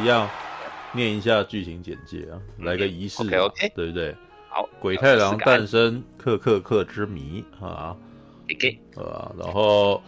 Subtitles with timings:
[0.00, 0.28] 一样
[0.92, 4.14] 念一下剧情简介啊，来个仪式，OK 对不对？
[4.48, 7.96] 好，鬼太郎诞生，克克克之谜啊
[8.50, 10.02] ，OK，啊，然后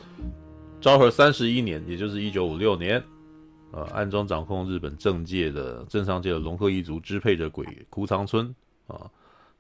[0.81, 3.03] 昭和三十一年，也就是一九五六年，
[3.73, 8.55] 呃，暗中掌控日本政界的政商界的龙鹤一族支配着鬼枯仓村
[8.87, 9.11] 啊，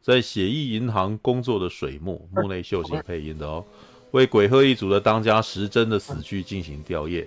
[0.00, 3.64] 在写意银行工作的水木木内秀行配音的哦，
[4.12, 7.26] 为鬼鹤一族的当家时珍的死去进行吊唁。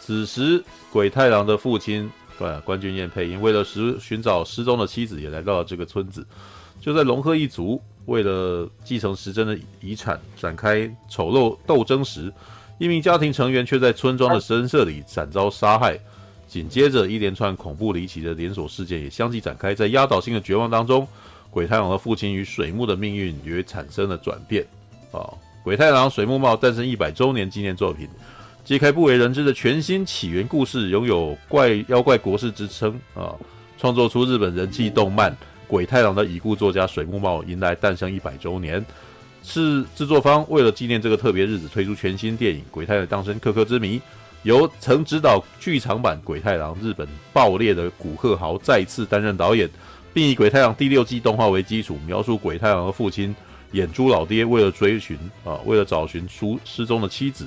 [0.00, 6.24] 此时，鬼太郎的父亲对关俊彦配音，为了寻寻找失踪的妻子，也来到了这个村子。
[6.80, 12.32] 就在龙贺一族为了继承时珍的遗产展开丑陋斗争时，
[12.78, 15.98] 一名家庭成员却在村庄的神社里惨遭杀害。
[16.46, 19.74] 紧接着，一连串恐怖离奇的连锁事件也相继展开。
[19.74, 21.06] 在压倒性的绝望当中，
[21.50, 24.64] 鬼太郎的父亲与水木的命运也产生了转变。
[25.12, 25.28] 啊，
[25.62, 28.08] 鬼太郎水木茂诞生一百周年纪念作品。
[28.68, 33.32] 揭开不为人知的全新起源故事，拥有怪妖怪国士之称啊！
[33.78, 35.32] 创作出日本人气动漫
[35.66, 38.84] 《鬼太郎》的已故作家水木茂迎来诞生一百周年，
[39.42, 43.98] 是制作方为了纪念这个特别日子推出全新电影《鬼太郎诞生：克克之谜》，
[44.42, 49.66] 由曾执导剧场版《鬼太郎》日本爆裂的古贺豪再次担任导演，
[50.12, 53.34] 并以《鬼太郎》第六季动画为基础，描述鬼太郎的父亲
[53.72, 57.46] 眼珠老爹为了追寻啊，为了找寻出失踪的妻子。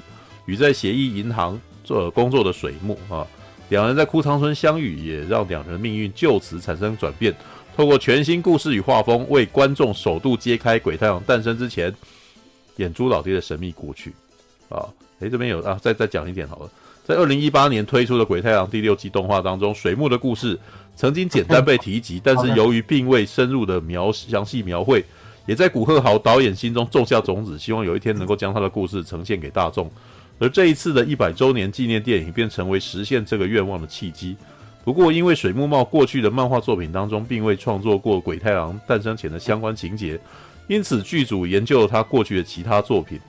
[0.51, 3.25] 与在协议银行做工作的水木啊，
[3.69, 7.33] 两人在枯仓村相遇，也让两人命运就此产生转变。
[7.73, 11.93] 透过全新故事与画风，为观众首度揭开鬼太郎诞生之前
[12.75, 14.13] 眼珠老爹的神秘过去。
[14.67, 14.85] 啊，
[15.21, 16.69] 诶，这边有啊，再再讲一点好了。
[17.05, 20.59] 在二零一八年推出的《鬼太郎》第六季动画当中，水木的故事
[20.97, 25.01] 曾经简单被提及，但是 由于并未深入的描详细描绘，
[25.45, 29.89] 也在古贺豪导演心中种下种子，希望有一天能够将他的故事呈现给大众。
[30.41, 34.35] 而这一次的一百周年纪念电影便成为实现这个愿望的契机。
[34.83, 40.19] 不过，因为水木茂过去的漫画作品当中并未创作过鬼太郎诞生前的相关情节，
[40.67, 43.19] 因此剧组研究了他过去的其他作品，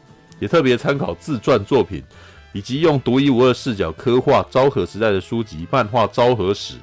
[0.40, 2.02] 也特别参考自传作品，
[2.54, 6.74] 以及用独一无二视角刻画昭和时代的书籍《漫画昭和史》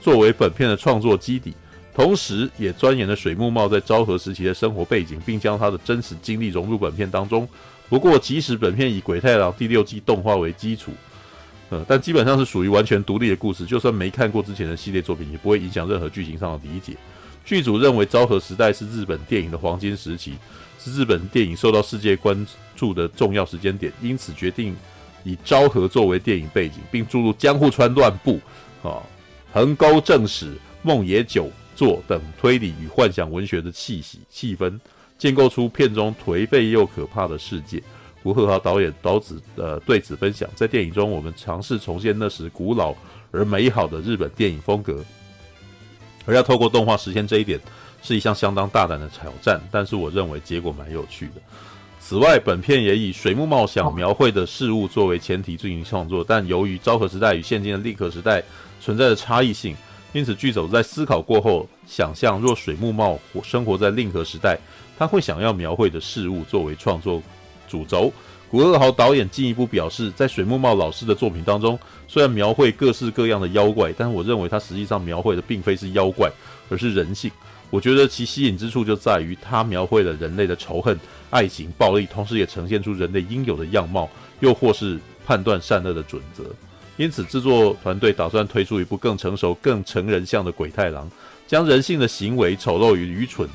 [0.00, 1.54] 作为本片的创作基底，
[1.94, 7.48] 同时也钻研了水木茂在昭和时期的生活背景，并将他的真实经历融入本片当中。
[7.88, 10.92] 不过，即使本片以《鬼太郎》第六季动画为基础，
[11.70, 13.64] 呃，但基本上是属于完全独立的故事。
[13.64, 16.96] 就算没看过之前的系列作品，也不会影响任何剧情上的理解。
[17.44, 20.34] 剧组认为昭和时代是日本电影的黄金时期，
[20.78, 24.76] 是日本电影受到世界关注的重要时间点，因此决定
[25.24, 28.38] 以昭和作为电影背景，并注入江户川乱步、
[28.82, 29.00] 啊
[29.50, 34.78] 横沟正史、梦野久作等推理与幻想文学的气息气氛。
[35.18, 37.82] 建构出片中颓废又可怕的世界。
[38.22, 42.94] 古贺豪导演导子呃对此分享，在电影中我们尝试重现那时古老
[43.30, 45.04] 而美好的日本电影风格，
[46.26, 47.58] 而要透过动画实现这一点
[48.02, 51.34] 是一项相当大胆的挑战，但是我认为结果蛮有趣的。
[52.00, 58.42] 此外，本片也以水木茂想描绘的事物作为前提进行创作，但由于昭和时代与现今的令和时代
[58.80, 59.76] 存在的差异性，
[60.12, 64.58] 因此剧组在思考过后，想象若水木茂生活在令和时代。
[64.98, 67.22] 他会想要描绘的事物作为创作
[67.68, 68.12] 主轴。
[68.50, 71.78] 古贺豪导演进一步表示，在水木茂老师的作品当中，
[72.08, 76.30] 虽然描绘各式各样的妖怪，但我认为他实际上描绘的并非是妖怪，
[76.68, 77.30] 而是人性。
[77.70, 80.98] 我觉得其吸引之处就在于他描绘了人类的仇恨、
[81.28, 84.08] 爱情、暴力，同时也呈现出人类应有的样貌，
[84.40, 86.42] 又或是判断善恶的准则。
[86.96, 91.08] 因此，制作团队打算推出一部更成熟、更成人向的鬼太郎，
[91.46, 93.46] 将人性的行为丑陋与愚蠢。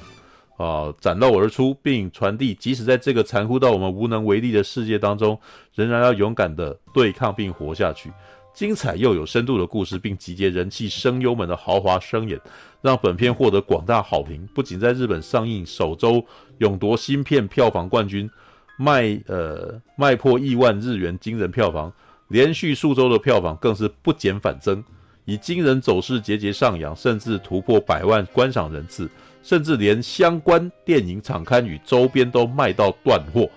[0.58, 0.94] 啊！
[1.00, 5.40] 展露而出，并传递，即使在这个残酷到我们无能为力的世界当中，
[5.74, 8.12] 仍然要勇敢的对抗并活下去。
[8.54, 12.40] 精彩又有深度的故事，并集结人气声优们的豪华声演，
[12.82, 14.48] 让本片获得广大好评。
[14.54, 16.24] 不仅在日本上映首周
[16.60, 18.30] 勇夺新片票房冠军，
[18.78, 21.92] 卖呃卖破亿万日元惊人票房，
[22.28, 24.84] 连续数周的票房更是不减反增，
[25.26, 29.10] 以惊人走势节节上扬，甚至突破百万观赏人次。
[29.44, 33.48] 甚至连相关电影场刊与周边都卖到断货，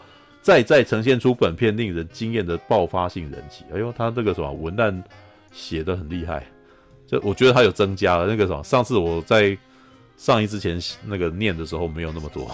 [0.42, 3.64] 再再呈现出本片令人惊艳的爆发性人气。
[3.72, 5.02] 哎呦，他这个什么文案
[5.52, 6.44] 写的很厉害，
[7.06, 8.62] 这我觉得他有增加了那个什么。
[8.64, 9.56] 上次我在
[10.16, 12.50] 上一之前那个念的时候没有那么多，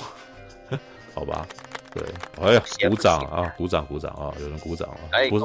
[1.14, 1.46] 好吧？
[1.94, 2.02] 对，
[2.40, 4.96] 哎呀，鼓掌啊，鼓掌鼓掌啊，有人鼓掌啊，
[5.29, 5.44] 不是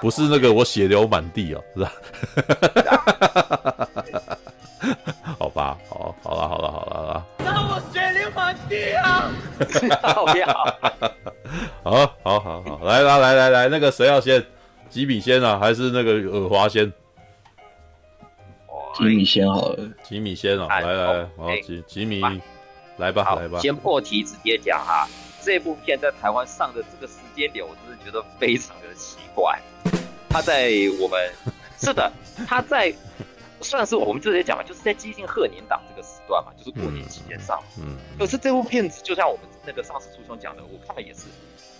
[0.00, 1.92] 不是那个我血流满地啊，是吧？
[5.38, 7.26] 好吧，好，好了，好了，好了，好了。
[7.44, 9.30] 让我血流满地啊！
[9.58, 10.46] 不要，
[11.82, 14.44] 好，好，好，好，来啦，来，来，来，那个谁要先？
[14.90, 16.92] 吉米先啊，还是那个尔华先？
[18.96, 22.20] 吉米先好了，吉米先啊，来来来，好吉吉米，
[22.98, 23.58] 来吧来吧。
[23.58, 25.08] 先破题直接讲啊，
[25.42, 29.58] 这部片在台湾上的这个时间点，我真的觉得非常的奇怪。
[30.30, 30.70] 他在
[31.00, 31.32] 我们
[31.78, 32.12] 是的，
[32.46, 32.94] 他在
[33.64, 37.60] 算是我们之前讲嘛，就是在接近贺年档这个时段嘛，就是过年期间上。
[37.78, 37.96] 嗯。
[38.18, 41.22] 可是这部片子就像我们那个上次初兄讲的，我看了也是。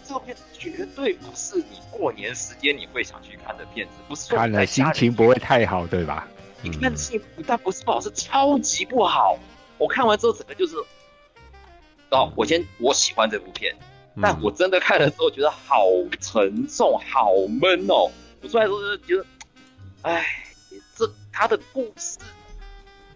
[0.06, 6.26] 这部片子绝对不是你过年时间你会想去看的片子，不是看了心情不会太好，对吧？
[6.62, 9.38] 你看戏不但不是不好，是超级不好。
[9.78, 10.76] 我看完之后，整个就是，
[12.10, 13.74] 哦，我先我喜欢这部片，
[14.22, 15.84] 但我真的看了之后觉得好
[16.20, 18.10] 沉重，好闷哦。
[18.42, 19.26] 我出来之后就觉得，
[20.02, 20.53] 哎，这
[21.34, 22.18] 他的故事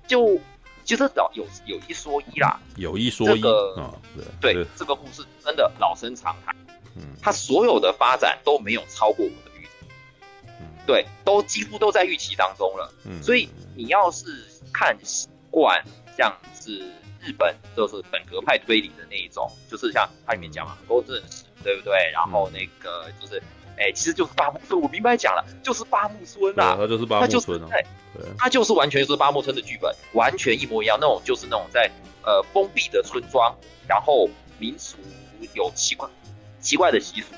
[0.07, 0.39] 就。
[0.85, 3.95] 其实老有有一说一啦，有一说一，这个哦、
[4.41, 6.57] 对对，这个故事真的老生常谈。
[6.97, 9.71] 嗯，他所有的发展都没有超过我的预期，
[10.47, 12.91] 嗯，对，都几乎都在预期当中了。
[13.05, 15.85] 嗯，所以你要是看习惯
[16.17, 16.79] 像是
[17.21, 22.11] 日本就是本格派推理的那一种，就是像它里面讲嘛，勾证实，对不对？
[22.15, 23.43] 然后那个就是。
[23.79, 27.69] 哎、欸，其实就是八木村，我明白讲了，就是八木村呐、啊，他就是八木村啊，
[28.13, 31.89] 对，他就是完全是八木村的剧本，完全一模一样，那种就是那种在
[32.25, 34.29] 呃封闭的村庄，然后
[34.59, 34.99] 民俗
[35.55, 36.09] 有奇怪
[36.61, 37.29] 奇怪的习俗，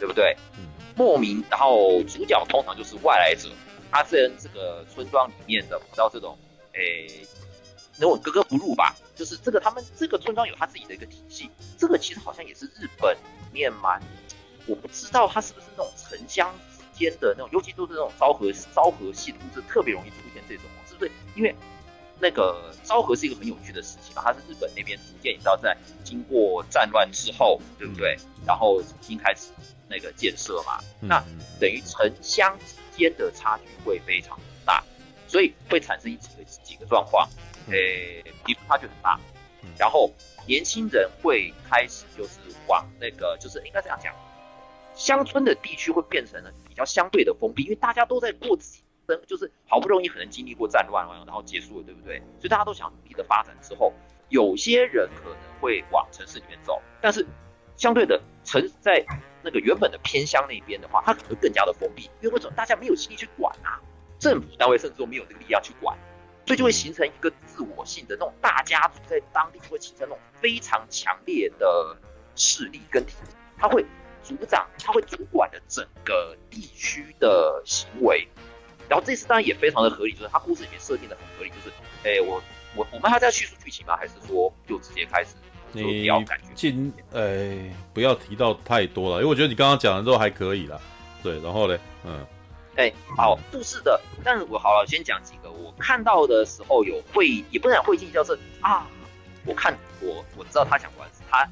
[0.00, 0.36] 对不对？
[0.58, 3.48] 嗯，莫名，然后主角通常就是外来者，
[3.92, 6.36] 他在这个村庄里面的碰到这种
[6.72, 7.26] 哎、欸、
[7.98, 11.48] 那种格格不入吧，就是这个他们这个村庄有他自己的一个体系，
[11.78, 13.20] 这个其实好像也是日本里
[13.52, 14.02] 面蛮。
[14.66, 21.10] 我不知道它是不是那种城乡之间的那种，尤其都是那种昭和昭和系统，是，特别容易出现这种，是不是？
[21.34, 21.54] 因为
[22.20, 28.16] 那个昭和是一个很有趣的事情嘛，它是日本那边逐渐你知道在经过战乱之后，对不对？
[28.46, 29.48] 然后重新开始
[29.88, 31.22] 那个建设嘛，那
[31.60, 34.82] 等于城乡之间的差距会非常大，
[35.26, 37.28] 所以会产生几个几个状况，
[37.70, 39.18] 诶，比如差距很大，
[39.76, 40.10] 然后
[40.46, 42.38] 年轻人会开始就是
[42.68, 44.14] 往那个就是应该这样讲。
[44.94, 52.18] 乡村的地区会变成了比较相对的封闭，因为大家都在过自己的，就是好不容易可能经历过战乱，然后结束了，对不对？
[52.38, 53.92] 所以大家都想努力的发展之后，
[54.28, 57.26] 有些人可能会往城市里面走，但是
[57.76, 59.04] 相对的城在
[59.42, 62.52] 那个原本的偏乡那边的话，它可能更加的封闭，因为为什么？
[62.56, 63.82] 大家没有精力去管啊，
[64.18, 65.98] 政府单位甚至都没有这个力量去管，
[66.46, 71.96] 所以就会形成一个自我性的那种大家族在当地会形成那种非常强烈的
[72.36, 73.84] 势力跟体制，它会。
[74.24, 78.26] 组长他会主管的整个地区的行为，
[78.88, 81.70] 然后这次当然也非常的合理，就是他故事里面设定的很合理，就是，
[82.02, 82.42] 哎、我
[82.74, 83.96] 我我们还在叙述剧情吗？
[83.96, 85.34] 还是说就直接开始？
[85.76, 90.80] 你要感觉尽，哎、不要提到太多了，因为我觉得你刚刚讲的都还可以了。
[91.20, 92.24] 对，然后嘞，嗯，
[92.76, 98.86] 哎、好，故事的，但是我好了，先讲几个我看到的时候有会，也不能讲会心一笑，是啊，
[99.44, 101.44] 我看我我知道他想玩他。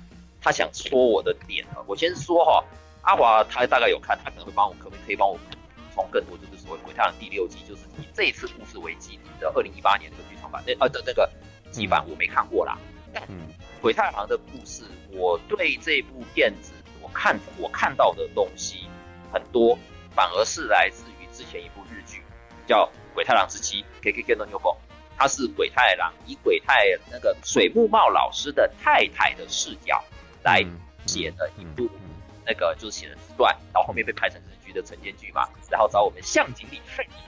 [0.42, 2.64] 他想戳我的点啊，我先说哈，
[3.02, 5.40] 阿华他大概有看，他可能会帮我，可不可以帮我补
[5.94, 11.30] 充更多，就是说《鬼太郎》第六季，就是以这一次故事为基的二零一八年的剧场版，那呃的那个
[11.70, 12.76] 季版我没看过啦。
[13.14, 13.22] 但
[13.80, 18.88] 《鬼太郎》的故事，我对这部片子我看我看到的东西
[19.32, 19.78] 很多，
[20.14, 22.22] 反而是来自于之前一部日剧
[22.66, 24.76] 叫《鬼太郎之妻》，KKK no Nyoubo，
[25.16, 30.02] 他是鬼太郎以鬼太那个水木茂老师的太太的视角。
[30.44, 30.64] 来
[31.06, 31.88] 写的一部
[32.44, 36.80] 那个就是写的自传，然后后面被拍成日剧的陈建剧嘛，然后找我们向井理，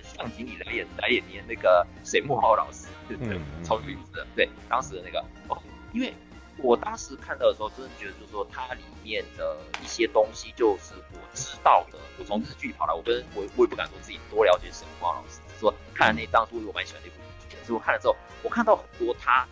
[0.02, 4.26] 向井理来演来演演那个水木浩老师，对对，超有意思的。
[4.34, 5.56] 对，当时的那个哦，
[5.92, 6.12] 因为
[6.58, 19.46] 我当时看到的时候，真的觉得就是说它里面的一些东西就是我知道的，我从日剧跑来，我跟我我也不敢说自己多了解沈木浩老师，只是说看了那当初我蛮喜欢那部日剧的，所以我看了之后，我看到很多他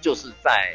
[0.00, 0.74] 就是在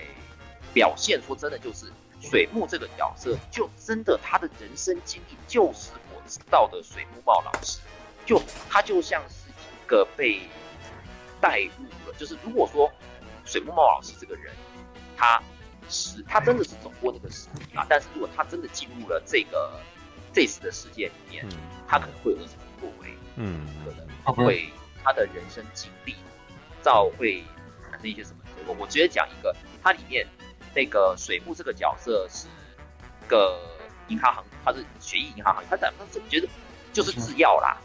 [0.73, 1.91] 表现，出真的就是。
[2.21, 7.79] 水木这个角色，就真的他的人生经历就是我知道的水木茂老师，
[8.25, 10.41] 就他就像是一个被
[11.41, 12.89] 带入了，就是如果说
[13.43, 14.53] 水木茂老师这个人，
[15.17, 15.41] 他
[15.89, 19.81] 是他真的是走过那个时期啊，但是如果他真的进入了这个
[20.31, 21.45] 这次的世界里面，
[21.87, 23.13] 他可能会有什么作为？
[23.35, 24.69] 嗯，可能会
[25.03, 26.15] 他的人生经历，
[26.81, 27.43] 造会
[27.89, 28.75] 产生一些什么结果？
[28.79, 30.27] 我直接讲一个，它里面。
[30.73, 32.47] 那个水木这个角色是
[33.27, 33.59] 个
[34.07, 36.47] 银行行，他是血液银行行，他怎么觉得
[36.93, 37.77] 就是制药啦，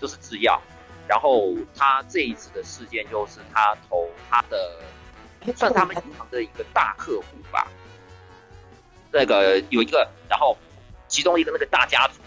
[0.00, 0.60] 就是制药。
[1.08, 4.80] 然后他这一次的事件就是他投他的，
[5.56, 7.66] 算他们银行的一个大客户吧。
[9.10, 10.56] 那个有一个，然后
[11.08, 12.20] 其中一个那个大家族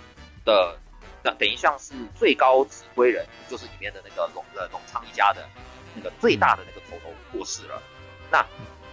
[0.44, 0.78] 的
[1.24, 5.48] 等等于像是最高指挥人，就是里面的那个龙呃龙昌一家的
[5.96, 7.82] 那个最大的那个头头过世了。
[8.30, 8.46] 那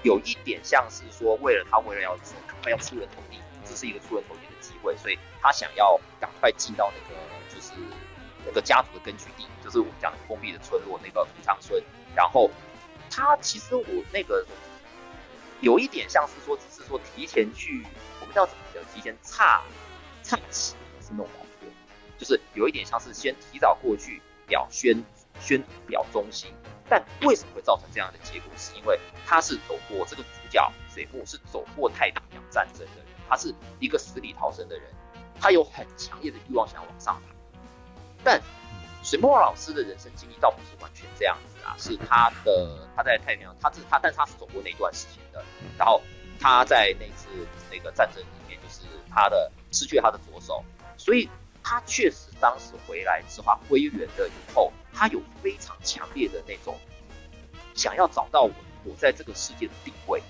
[0.03, 2.17] 有一点像是说，为了他为了要
[2.47, 7.21] 赶快要出人头地，这是一个出人头地的机会，所以他想要赶快进到那个
[7.55, 7.73] 就是
[8.47, 11.83] 那个家族的根据地，就是我们讲的封闭的村落那个福昌村。
[12.15, 12.51] 然后
[13.11, 14.47] 他其实我那个
[15.61, 17.85] 有一点像是说，只是说提前去，
[18.21, 18.83] 我们叫怎么讲？
[18.95, 19.63] 提前插
[20.23, 21.67] 插旗是那种感觉，
[22.19, 25.05] 就是有一点像是先提早过去表宣
[25.41, 26.51] 宣表忠心。
[26.91, 28.51] 但为什么会造成这样的结果？
[28.59, 34.91] 是因为他是走过这个主角水木是走过太平洋战争的人，他是一个死里逃生的人，
[35.41, 37.35] 他有很强烈的欲望想要往上爬。
[38.23, 38.43] 但
[39.03, 45.43] 水木老师的人生经历倒不是完全这样子啊，是他的他在太平洋，他是他，但是他是走过那一段时间的。
[45.79, 46.03] 然后
[46.39, 47.29] 他在那次
[47.71, 50.63] 那个战争里面，就是他的失去了他的左手，
[50.99, 51.31] 所以
[51.71, 54.73] 他确实当时回来之后归元了以后。
[54.93, 56.77] 他有非常强烈的那种
[57.75, 58.53] 想要找到我，
[58.85, 60.21] 我在这个世界的定位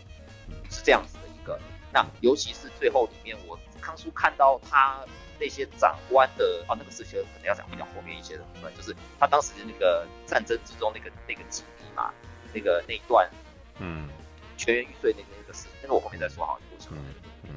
[0.70, 1.58] 是这样子的一个。
[1.90, 5.02] 那尤其是最后里面，我康叔看到他
[5.40, 12.12] 那些长官的啊，那个事情可能要讲比较后面一些的部分，就是他当时的那个战争之中那个那个经历嘛，
[12.52, 13.28] 那个那一段，
[13.78, 14.08] 嗯，
[14.58, 16.96] 全员玉碎那个那个事，那个我后面再说好了，过程。
[17.44, 17.54] 嗯，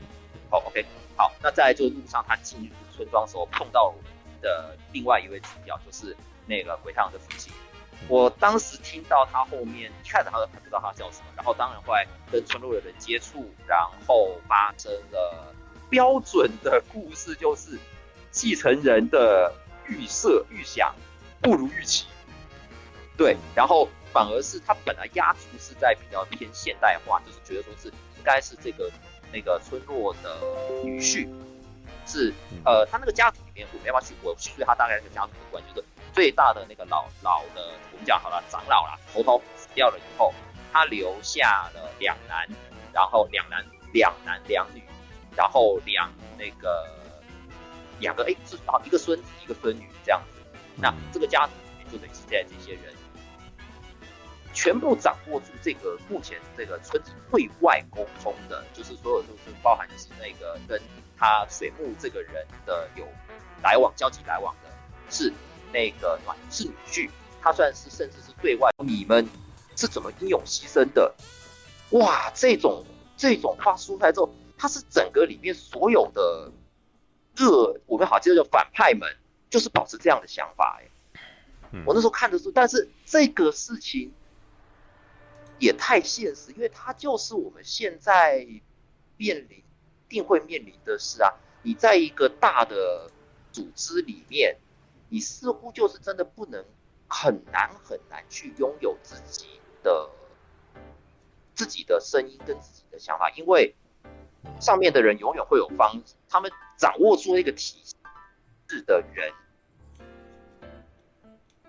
[0.50, 0.84] 好，OK，
[1.18, 3.94] 好，那再来就是路上他进入村庄的时候碰到
[4.42, 6.16] 的另外一位主角，就是。
[6.46, 7.54] 那个鬼太郎的父亲，
[8.10, 15.56] 我当时听到他后面一开始他都还不知道他叫什么，然后当然后来跟村落的人接触，然后发生了
[15.90, 17.80] 标准的故事，就是
[18.30, 19.54] 继承人的
[19.88, 20.94] 预设预想
[21.42, 22.08] 不如预期，
[23.16, 28.92] 对，然后反而是他本来压住是在比较偏现代化，就是觉得说是应该是这个
[29.32, 30.38] 那个村落的
[30.84, 31.26] 女婿，
[32.06, 32.34] 是
[32.66, 35.88] 呃他那个家族里面我没办法去我去他大概那个家族的关系就是。
[36.14, 40.32] 最大的那个老老的，我们讲好了，长老啦，头头死掉了以后，
[40.72, 42.48] 他留下了两男，
[42.94, 44.84] 然后两男两男两女，
[45.36, 46.88] 然后两那个
[48.00, 50.42] 两个哎，至少一个孙子一个孙女这样子。
[50.76, 52.94] 那这个家族里面就得现在这些人，
[54.54, 60.80] 全部掌握住这个目前这个村子对外沟通的，就是所有就是包含就是那个跟
[61.18, 63.08] 他水木这个人的有
[63.62, 64.70] 来往交集来往的，
[65.10, 65.34] 是。
[65.72, 67.10] 那个暖是女婿，
[67.42, 69.28] 他算是甚至是对外，你们
[69.76, 71.12] 是怎么英勇牺牲的？
[71.90, 72.86] 哇，这种
[73.18, 76.52] 这种话说出来之后，他是整个里面所有的
[77.40, 79.18] 恶，我们好记得叫反派们，
[79.50, 80.80] 就是保持这样的想法。
[80.80, 84.14] 哎，我那时候看的时候，但是这个事情
[85.58, 88.46] 也太现实，因为它就是我们现在
[89.18, 89.64] 面临
[90.14, 91.34] 定会面临的是啊。
[91.64, 93.10] 你在一个大的
[93.52, 94.58] 组织里面。
[95.10, 96.66] 你似乎就是真的不能
[97.08, 100.10] 很难很难去拥有自己的
[101.54, 103.76] 自己的声音跟自己的想法，因为
[104.60, 107.84] 上面的人永远会有方，他们掌握住那个体
[108.68, 109.32] 制的人，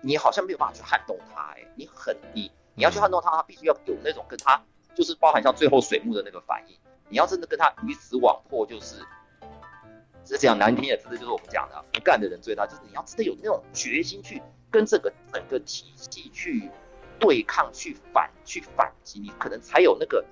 [0.01, 4.59] 你好像没有办法去撼动他，哎，你很你你要去撼动他，他必须要有那种跟他
[4.95, 6.75] 就是包含像最后水木的那个反应，
[7.09, 8.95] 你要真的跟他鱼死网破，就是。
[10.27, 16.67] 是讲难听的，这就是我们讲的不干的人最大，就是你要真的有那种决心去跟这个整个体系去
[17.19, 20.25] 对抗、去反、去反击，你可能才有那个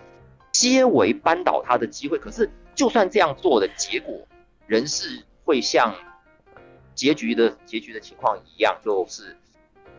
[0.52, 2.18] 皆为扳倒他的机会。
[2.18, 4.28] 可是就算这样做的结果，
[4.66, 5.94] 仍是会像
[6.96, 9.38] 结局的结局的情况一样，就是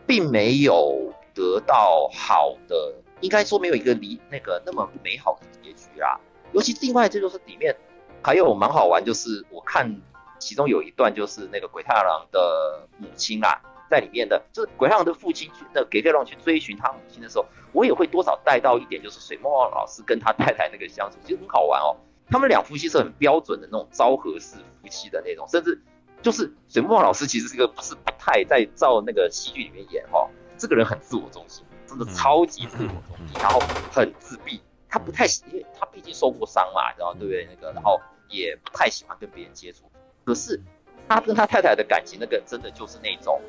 [0.05, 6.19] 并没有得到好的，应该说没有一个离那个那么美好的结局啦。
[6.55, 7.75] 尤其另外这就是里面。
[8.23, 10.01] 还有蛮好玩，就是我看
[10.39, 21.95] 其中有一段，就是那个鬼太郎的母亲啦，在里面的，就是鬼太郎的父亲去那给太郎去追寻他母亲的时候，我也会多少带到一点，就是水木老师跟他太太那个相处，其实很好玩哦。
[22.27, 25.79] 他们两夫妻是很标准的那种昭和式夫妻的那种，甚至
[26.23, 33.59] 就是水墨老师其实是一个不是不太在照那个戏剧里面演哈，这个人很自我中心，真的超级自我中心，然后
[33.91, 34.59] 很自闭，
[34.95, 37.45] 他不太喜，因为他毕竟受过伤嘛，然后对不对？
[37.51, 37.99] 那个然后。
[38.27, 39.83] 也不太喜欢跟别人接触，
[40.25, 40.59] 可是
[41.07, 43.39] 他跟他太太的感情，那个真的就是那种，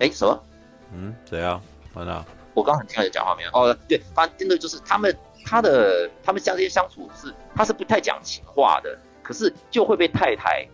[0.00, 0.42] 哎，什么？
[0.92, 1.62] 嗯，谁啊？
[1.94, 3.50] 完了，我刚刚很听到讲话没有？
[3.52, 10.66] 哦，对，反正真的就是他们，他的他们相这些相处是，他是不太讲情话的，可是就会被太太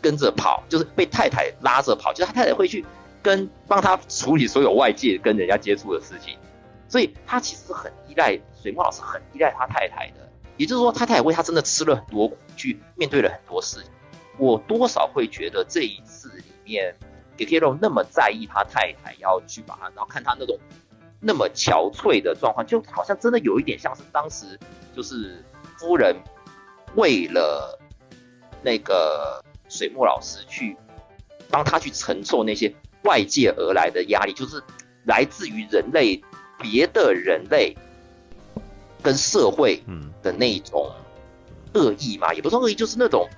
[0.00, 2.86] 跟着跑，就是被太太拉着跑，就是他太太会去
[3.20, 6.38] 跟帮他处理所有外界跟人家接触的事情，
[6.92, 10.30] 所以他其实很依赖水木老师，很依赖他太太的。
[10.58, 13.82] 也就是说，他太太为他真的吃了很多苦，去面对了很多事。
[14.36, 16.94] 我多少会觉得这一次里面
[17.38, 20.58] Gekiro 那么在意他太太要去把他，然后看他那种
[21.18, 24.60] 那么憔悴的状况，就好像真的有一点像是当时
[24.94, 25.42] 就是
[25.78, 26.14] 夫人
[26.94, 27.80] 为了
[28.62, 30.76] 那个水木老师去
[31.48, 32.70] 帮他去承受那些
[33.04, 34.62] 外界而来的压力，就是
[35.06, 36.22] 来自于人类
[36.62, 37.76] 别的人类
[39.02, 39.82] 跟社会
[40.22, 40.90] 的那种
[41.74, 43.28] 恶意嘛，也不是恶意，就是那种。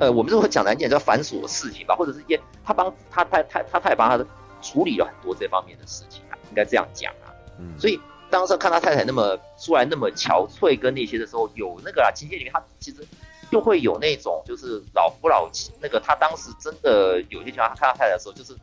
[0.00, 4.18] 呃，我们如果讲难听点叫繁琐的事情吧，或者是一些他帮他太太他太太帮他
[4.60, 7.30] 处理了很多这方面的事情啊，应该这样讲啊。
[7.60, 7.98] 嗯，所以
[8.28, 13.06] 当时看他太太那么出来那么憔悴跟那些的时候，有那个啊情节里面他其实
[13.50, 18.56] 就会有那种就是老夫老妻那个他当时真的有些情况，他看他太太的时候，就是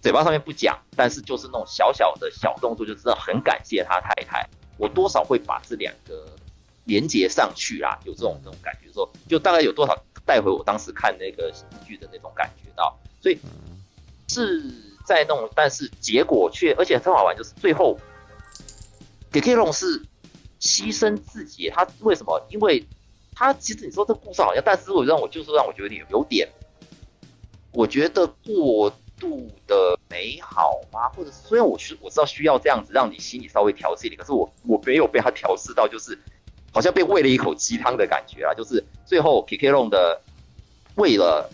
[0.00, 4.48] 嘴巴上面不讲，但是就是那种小小的小动作，就知道很感谢他太太。
[4.76, 6.26] 我多少会把这两个
[6.84, 9.96] 连接上去啦，有这种这种感觉说，就大概有多少。
[10.26, 13.38] 带回我当时看那个喜剧的那种感觉到，所以
[14.28, 14.62] 是
[15.06, 17.98] 在弄，但是结果却而且很好玩，就是最后
[19.32, 20.02] Gekiro 是
[20.60, 22.46] 牺牲自己，他为什么？
[22.50, 22.86] 因为
[23.34, 26.46] 他其实你说这故事好像，但是我让我就是让我觉得有有点，
[27.72, 31.08] 我觉得过度的美好吗？
[31.10, 36.18] 或者虽然我需我知道需要这样子让你心里稍微调适一点，可是我我没有被他调试到，就是。
[36.70, 38.52] 好像被喂了一口鸡汤的感觉啊！
[38.52, 40.20] 就是最后 Kiki 用的
[40.96, 41.50] 为了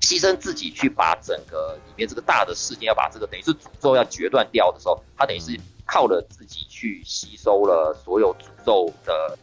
[0.00, 9.38] 牺牲自己去把整个里面这个大的事件要把这个等于是诅咒要决断掉的时候，他等于是靠了自己去吸收了所有诅咒的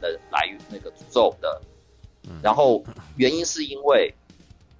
[0.00, 1.60] 的来那个诅咒的。
[2.42, 2.82] 然后
[3.16, 4.12] 原因是因为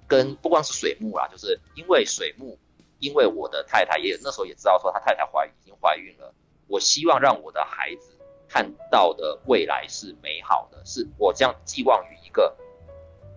[0.07, 2.57] 跟不光是水木啦，就是因为水木，
[2.99, 6.33] 因为我的太太也那时候也知道说他太太怀已经怀孕了，
[6.67, 8.13] 我希望让我的孩子。
[8.49, 12.55] 看到的未来是美好的，是我将寄望于一个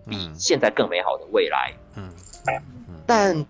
[0.07, 1.73] 比现在更美好的未来。
[1.97, 2.09] 嗯，
[3.05, 3.45] 但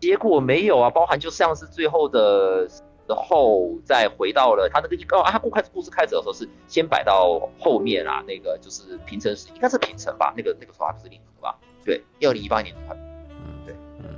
[0.00, 11.58] 结果没有啊，包含就像是最后的时候，再回到了他那个一个啊，他故开故事开始的时候是先摆到后面啊，那个就是平城时，应该是平城吧，那个那个时候还不是令和吧？
[11.84, 14.08] 对，二零一八年，嗯，对，嗯，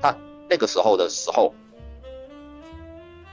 [0.00, 0.16] 他
[0.48, 1.54] 那个时候的时候，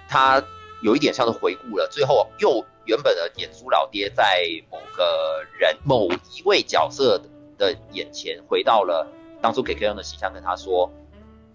[0.08, 0.44] 他
[0.82, 2.66] 有一点像是回顾了，最后又。
[2.86, 7.18] 原本的演出老爹在某个人某一位角色
[7.58, 9.08] 的眼前回到了
[9.42, 10.92] 当初给 K 用的形象，跟他说：“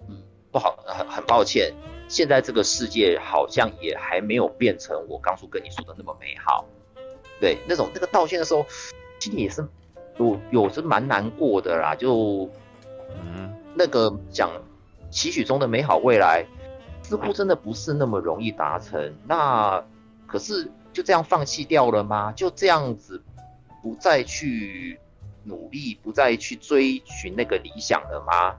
[0.08, 1.74] 嗯，不好，很很抱歉，
[2.08, 6.64] 现在这个世界好像也还没有变成我当初跟你说的那么美好。”
[7.38, 8.64] 对，那种那个道歉的时候，
[9.20, 9.60] 心里也是
[10.18, 11.94] 有有是蛮难过的啦。
[11.94, 12.48] 就
[13.24, 14.50] 嗯，那个讲
[15.10, 16.44] 期许中的美好未来，
[17.02, 19.14] 似乎真的不是那么容易达成。
[19.26, 19.82] 那
[20.26, 20.70] 可是。
[20.90, 22.32] 就这样放弃掉了吗？
[22.32, 23.22] 就这样子
[23.82, 24.98] 不再去
[25.44, 28.56] 努力，不再去追寻那个理想了吗？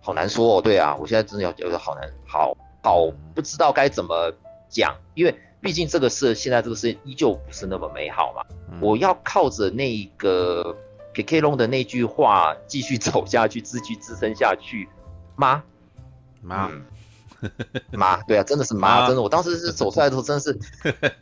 [0.00, 0.62] 好难说哦。
[0.62, 4.32] 对啊，我现在真的要觉得好难，好好不知道该怎么
[4.70, 8.42] 讲，因为毕竟这个事现在这个事依旧不是那么美好嘛。
[8.70, 10.76] 嗯、我要靠着那个
[11.14, 14.88] Kk 龙的那句话继续走下去，自续支撑下去
[15.36, 15.62] 吗？
[16.42, 16.68] 妈。
[16.68, 16.82] 嗯
[17.90, 20.56] 妈，对啊，真的是妈，真的，我当时是走出来的时候，真的是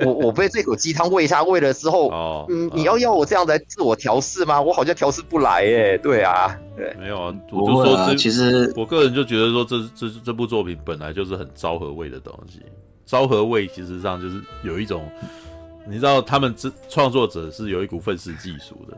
[0.04, 4.60] 我我被这口鸡汤喂下喂了之后，哦，嗯，你要要我这样来自我调试吗？
[4.60, 12.60] 我好像调试不来耶，对啊，对，没有啊，我就说这其实我个人就觉得说这这这部作品本来就是很昭和味的东西，
[13.10, 15.10] 昭和味其实上就是有一种，
[15.84, 18.96] 你知道他们这创作者是有一股愤世嫉俗的。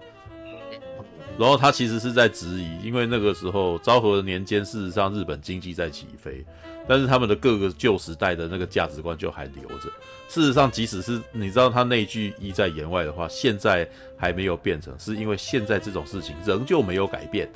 [1.39, 6.45] 然后他其实是在质疑，因为那个时候昭和年间，事实上日本经济在起飞，
[6.87, 9.89] 但是他们的各个旧时代的那个价值观就还留着。
[10.29, 17.51] 事实上，即使是你知道他那句意在言外的话，现在还没有变成，是因为现在这种事情仍旧没有改变。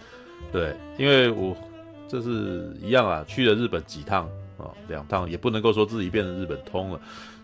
[0.51, 1.55] 对，因为我
[2.09, 4.27] 这是一样啊，去了日本几趟
[4.59, 7.01] 啊，两趟也不能够说自己变成日本通了，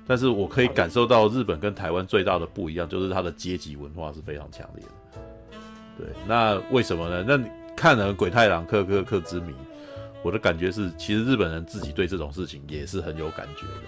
[0.07, 5.21] 但是我可以感受到日本跟台湾最大的不一样，就是它的阶级文化是非常强烈的。
[5.99, 7.25] 对，那为什么呢？
[7.27, 7.47] 那你
[7.77, 9.53] 看了《鬼太郎克克克之谜》，
[10.23, 13.83] 我的感觉是，其实日本人自己对这种事情也是很有感觉的。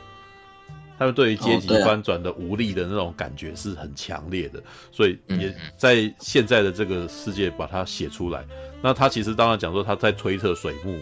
[0.96, 8.44] 他们对于阶级翻转的无力的那种感觉是很强烈的，所以也在现在的这个世界把它写出来。
[8.80, 11.00] 那他其实当然讲说他在推测水木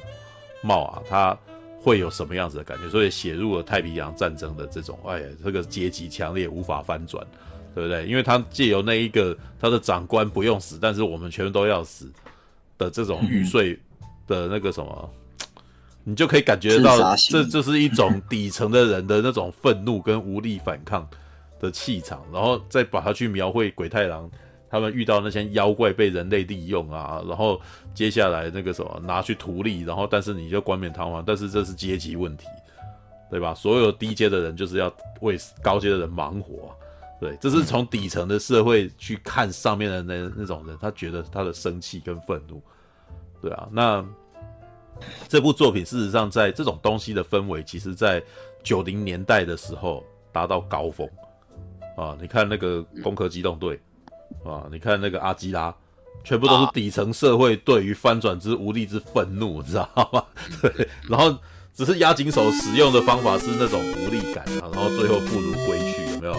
[0.63, 1.39] 茂啊，他
[1.83, 7.27] 会有什么样子的感觉，所以写入了太平洋战争的这种，哎呀，这个阶级强烈无法翻转。
[7.75, 8.07] 对不对？
[8.07, 12.13] 因为他借由那一个他的长官不用死，但是我们全都要死
[12.77, 13.73] 的这种玉碎
[14.27, 15.11] 的那个什么，
[16.05, 21.09] 你就可以感觉到，这就是一种底层的人的那种愤怒跟无力反抗
[21.59, 24.31] 的气场，然后再把它去描绘鬼太郎
[24.73, 27.61] 他们遇到那些妖怪被人类利用啊，然后
[27.93, 32.47] 接下来那个什么拿去图利，然后但是你就冠冕堂皇，但是这是阶级问题，
[33.31, 33.53] 对吧？
[33.53, 36.75] 所有低阶的人就是要为高阶的人忙活，
[37.21, 42.63] 对，这是从底层的社会去看上面的那那种人，他觉得他的生气跟愤怒，
[43.43, 43.69] 对啊。
[43.71, 44.03] 那
[45.29, 48.23] 这部作品事实上在这种东西的氛围，其实在
[48.63, 51.07] 九零年代的时候达到高峰
[51.95, 52.17] 啊！
[52.19, 53.77] 你看那个《攻壳机动队》。
[54.45, 54.65] 啊！
[54.71, 55.75] 你看那个阿基拉，
[56.25, 60.25] 全部都是底层社会对于翻转之无力之愤怒，你知道吗？
[60.63, 61.37] 对，然后
[61.75, 66.35] 只是押井守使用的方法是那种无力感啊，然后最后不如归去，有没有？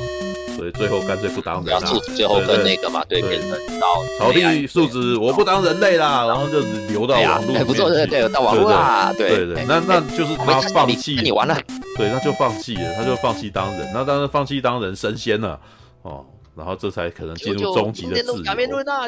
[0.56, 2.00] 所以最后干脆不当人了，啊。
[2.16, 11.58] 最后跟那个嘛，对，变成到草地树脂，我不当人类啦，然后就流到网络，不做对对，到网络啦，对对对，那那就是他放弃，你完了，
[11.98, 15.60] 对，那就放弃了，他就放弃当人，那当然放弃当人升仙了，
[16.04, 16.24] 哦。
[16.56, 18.44] 然后这才可能进入终极的自由。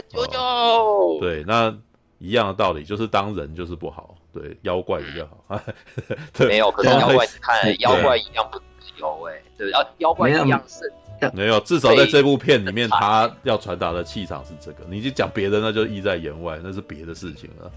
[0.09, 1.75] 九九、哦，对，那
[2.19, 5.59] 一样的道理，就是当人就是不好，对，妖怪比较好。
[6.33, 10.91] 对没有，可是妖怪看妖怪一样不自由哎，对，啊，妖怪一样是
[11.33, 14.83] 没有，至少在这部片里面，他要传达的气场是这个。
[14.89, 17.71] 你就讲别的，那就意在言外，那是别的事情了。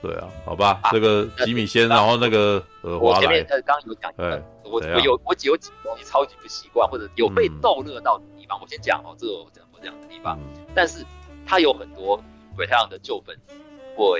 [0.00, 8.20] 对啊，好吧，这个吉米先，然后那个呃，我前面呃刚刚有讲，对，我我有我有几个东西超级不习惯，或者有被逗乐到。
[8.60, 10.38] 我先讲哦，这个我讲我讲的地方，
[10.74, 11.04] 但是
[11.46, 12.22] 他有很多
[12.54, 13.54] 鬼太郎的旧粉丝，
[13.96, 14.16] 我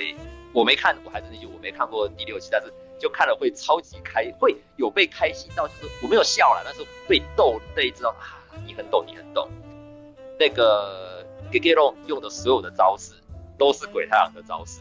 [0.53, 9.49] 我没看，我还是那句我没看过第六期，但是就看了会超级开，会有被开心到，就是我没有笑了，但是被逗，被知道啊，你很懂，你很懂。
[10.38, 13.12] 那个 Gegero 用的所有的招式
[13.59, 14.81] 都是鬼太郎的招式，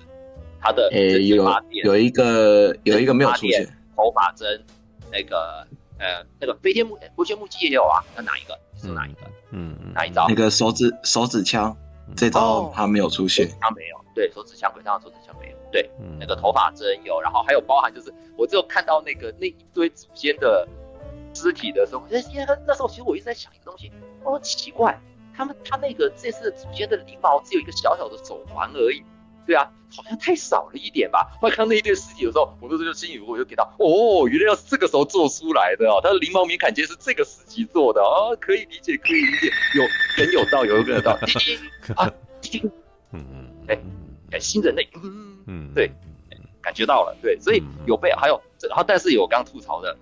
[0.62, 1.44] 他的诶有
[1.84, 4.64] 有一个有一个没有出现，头发针，
[5.12, 5.68] 那个
[6.00, 8.58] 呃那个飞天木飞天木鸡也有啊，那哪一个？
[8.78, 9.22] 是哪一个？
[9.52, 10.28] 嗯，哪一招？
[10.28, 11.76] 那个手指手指枪，
[12.16, 13.98] 这招他没有出现，他没有。
[14.14, 15.58] 对，手指枪鬼上手指枪没有。
[15.72, 20.68] 对，那个头发真有，然后还有包含就是，我只有看到那个那一堆祖先的
[21.34, 22.18] 尸体的时候，那
[22.66, 23.92] 那时候其实我一直在想一个东西，
[24.24, 25.00] 哦，奇怪，
[25.36, 29.04] 他们他那个这次祖先的灵毛只有一个小小的手环而已。
[29.48, 31.36] 对啊，好像太少了一点吧。
[31.42, 41.18] 后来看到那一对尸体的时候，我那时候就心里我就给到，哦，原来要是这个时候做出来的哦，他的灵毛敏感肌是这个时期做的哦，可以理解，可以理解，有很有道，有一个道，
[41.96, 42.12] 啊，
[43.12, 43.80] 嗯嗯，哎
[44.32, 45.90] 哎，新人类，嗯嗯，对，
[46.62, 49.98] 感觉到了，对，所以有被还有，然后但是有我刚吐槽的。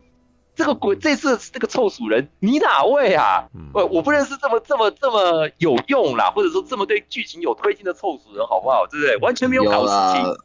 [0.56, 3.44] 这个鬼这次这个臭鼠人，你哪位啊？
[3.74, 8.88] 我、嗯、我不认识这么这么这么有用啦，或者说这么对剧情有推进的臭鼠人，好不好？
[8.90, 9.18] 对不对？
[9.18, 10.38] 完全没有搞事情。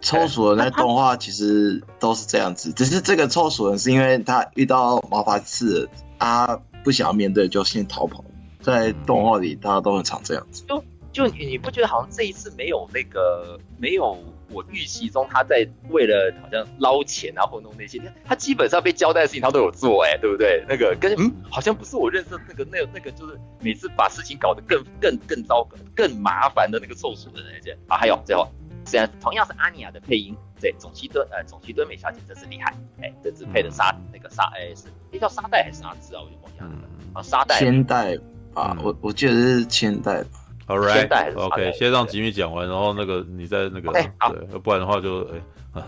[0.00, 8.24] 臭鼠人在动画其实都是这样子，只是这个臭鼠人是因为他遇到麻烦事，他不想要面对，就先逃跑。
[8.60, 10.64] 在动画里，大家都很常这样子。
[10.66, 10.82] 就
[11.12, 14.18] 就你你不觉得好像这一次没有那个没有？
[14.50, 20.64] 我预期中，他在为了好像捞钱啊，或弄那些，他基本上被交代的事情他都有做，哎，对不对？
[20.68, 27.96] 那个跟嗯，好像不是我认识的那个那个那个，就是每次把事情搞得更更更糟糕、更麻烦的那个臭鼠的那些啊。
[27.96, 28.48] 还有最后，
[28.84, 36.22] 虽然同样是阿尼亚的配音，对，总七敦呃总七敦美小姐真是厉害，哎，这次配的沙那个沙哎是那叫沙袋还是沙织啊？
[36.22, 38.16] 我就忘记了啊，沙袋千代
[38.54, 40.45] 啊，我我记得是千代吧。
[40.66, 45.40] All right，OK，先让吉米讲完，然后那个你再那个，对，不然的话就哎，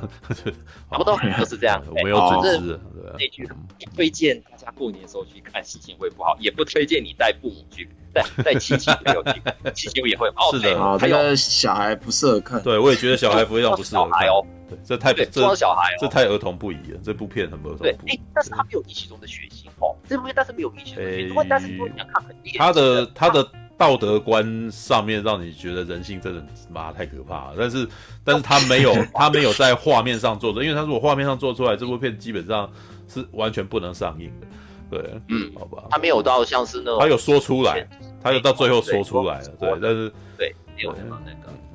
[0.88, 1.82] 差不多就是 这样。
[1.88, 3.12] 我没有准时，对。
[3.18, 9.42] 那句不推荐大家过年的时候去看，心情会不好，也不推荐你带父母去，带带亲戚朋友去，
[9.74, 10.30] 亲戚也会。
[10.52, 12.62] 是的，啊，这个小孩不适合看。
[12.62, 14.46] 对，我也觉得小孩非常不适合看 哦。
[14.68, 17.00] 对，这太这小孩，这太儿童不宜了。
[17.02, 17.96] 这部片很儿童不宜。
[18.06, 19.96] 对，但是他没有预期中的血腥哦。
[20.08, 23.50] 这部片但是没有预期中的血腥，但是如果你要看很厉害，他的他的。
[23.78, 27.88] 道德观上面让你觉得人性真的妈太可怕了，但是
[28.24, 32.68] 但是他没有他没有在画面上做的，因为他如果画面上做出来，这部片基本上
[33.06, 34.46] 是完全不能上映的。
[34.90, 37.86] 对，嗯，好吧，他没有到像是那种，他有说出来，
[38.22, 41.67] 他有到最后说出来了，对，但是对，没有那么那个，对，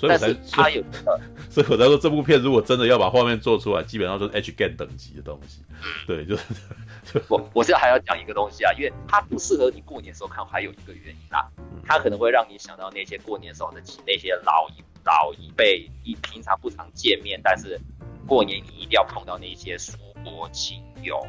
[0.00, 0.82] 所以我才他有，
[1.50, 5.60] 所以我才说这部片如果真的要把画面做出来，基本上就是 H game 等级的东西，
[6.06, 6.44] 对，就是。
[7.28, 11.50] 我我是还要讲一个东西啊，因为它不适合你过年的时候看，还有一个原因啦，
[11.84, 17.78] 它可能会让你想到那些过年时候的那些老一老一辈，你平常不常见面，但是
[18.26, 21.20] 过年你一定要碰到那些叔伯亲友，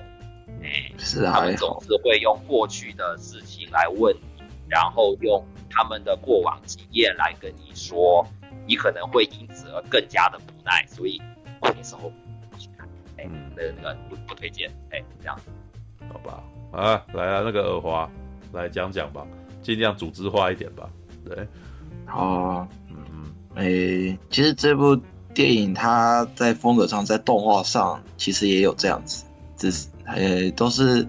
[0.61, 8.23] 哎，是啊，他们总是会用过去的事情来问你，然后用他们的过往经验来跟你说，
[8.67, 11.21] 你可能会因此而更加的无奈，所以
[11.59, 12.11] 过年时候
[12.49, 12.87] 不去看，
[13.17, 15.43] 哎，那个那个不不推荐，哎，这样子。
[16.11, 18.09] 好吧，啊，来啊，那个耳华
[18.51, 19.25] 来讲讲吧，
[19.61, 20.89] 尽量组织化一点吧。
[21.23, 21.47] 对，
[22.07, 24.99] 哦，嗯嗯，诶、欸，其实这部
[25.33, 29.23] 电影它在风格上，在动画上其实也有这样子，
[29.55, 31.07] 只是诶、欸、都是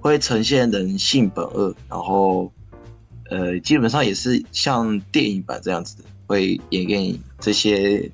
[0.00, 2.52] 会呈现人性本恶，然后
[3.30, 8.10] 呃基本上也是像电影版这样子，会演给你这些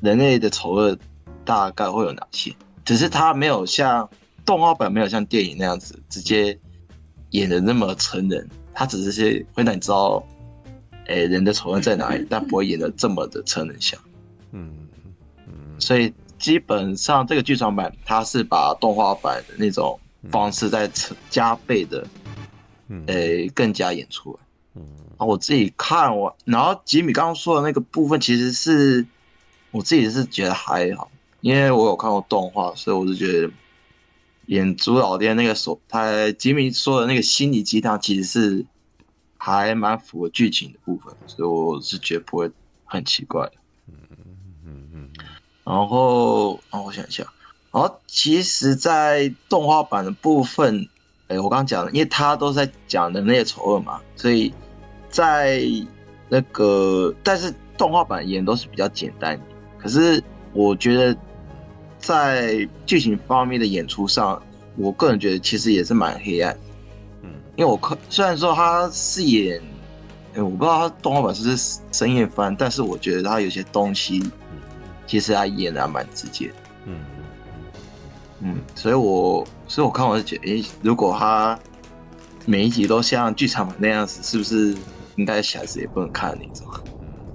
[0.00, 0.96] 人类的丑恶
[1.44, 2.54] 大概会有哪些，
[2.84, 4.08] 只是它没有像
[4.44, 6.58] 动画版没有像电影那样子直接
[7.30, 10.24] 演的那么成人，它只是些会让你知道。
[11.08, 12.26] 诶、欸，人的丑恶在哪里？
[12.28, 13.96] 但不会演的这么的成人像。
[14.50, 14.88] 嗯
[15.46, 19.96] 嗯，所以基本上这个剧场版，它是把动画版的那种
[20.32, 20.90] 方式在
[21.30, 22.04] 加倍的，
[23.06, 24.45] 诶、欸，更加演出来。
[25.16, 29.06] 啊，我自己看完，然后吉米刚刚说的那个部分，其实是
[29.70, 33.50] 我自己是觉得还好，因为我有看过动画，所以我是觉得
[34.46, 38.66] 演猪老爹那个所，他吉米说的那个心理鸡汤，其实是。
[39.38, 42.50] 还蛮符合剧情的部分，所以我是觉得不会
[42.84, 43.48] 很奇怪。
[43.86, 43.94] 嗯
[44.64, 45.10] 嗯嗯。
[45.62, 47.22] 然后，让我想一下。
[47.70, 50.88] 然后，其实，在动画版的部分，
[51.28, 54.52] 哎，我刚刚讲的，因为他都在讲人类的丑恶嘛，所以
[55.08, 55.60] 在
[56.28, 59.38] 那个，但是动画版演都是比较简单。
[59.78, 61.16] 可是，我觉得
[61.98, 64.42] 在剧情方面的演出上，
[64.76, 66.56] 我个人觉得其实也是蛮黑暗。
[67.22, 69.60] 嗯因为我看，虽然说他是演，
[70.34, 74.22] 哎，我不知道他动画版是不是深夜番，但是我觉得他有些东西，
[75.06, 76.54] 其实他演的还蛮直接的。
[76.86, 76.98] 嗯
[78.40, 81.58] 嗯，所以我，所以我看我就觉得，哎，如果他
[82.44, 84.76] 每一集都像剧场版那样子，是不是
[85.16, 86.66] 应该小孩子也不能看那种？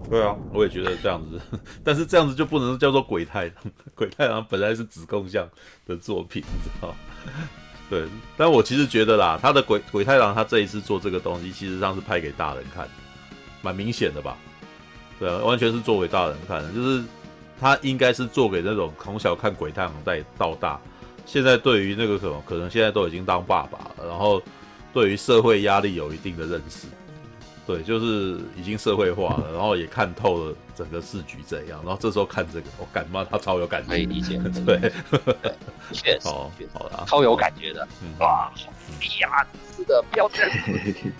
[0.09, 1.39] 对啊，我也觉得这样子，
[1.83, 3.55] 但是这样子就不能叫做鬼太郎，
[3.95, 5.47] 鬼太郎本来是子供向
[5.87, 6.93] 的作品，你知道。
[7.89, 8.05] 对，
[8.37, 12.87] 但我其实觉得啦，他的鬼鬼太郎他这一次做这个东西，其实上是拍给大人看，
[13.61, 14.37] 蛮明显的吧？
[15.19, 17.03] 对啊，完全是做给大人看的，就是
[17.59, 20.79] 他应该是做给那种从小看鬼太郎带到大，
[21.25, 24.41] 现在对于那个什么，可能现在都已经当爸爸了，然后
[24.93, 26.87] 对于社会压力有一定的认识。
[27.67, 34.91] 对，就是已经社会化了，然后也看透了整个市局怎样，然后这时候看这个，我感冒他超有感觉，可以理解， 对，
[35.93, 38.71] 确实，哦，好的，超有感觉的，嗯、哇，好
[39.19, 39.47] 呀，
[39.77, 40.51] 是的，不要这样，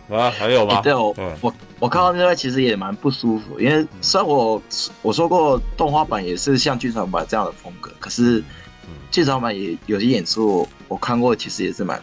[0.10, 0.76] 啊，还有吗？
[0.76, 4.62] 欸、对我，嗯、我我看到那段其实也蛮不舒服，因为虽然我
[5.04, 8.44] 我说过动画版也是像剧场版这样的风格，可是
[9.12, 12.02] 剧场版也有些演出我看过，其实也是蛮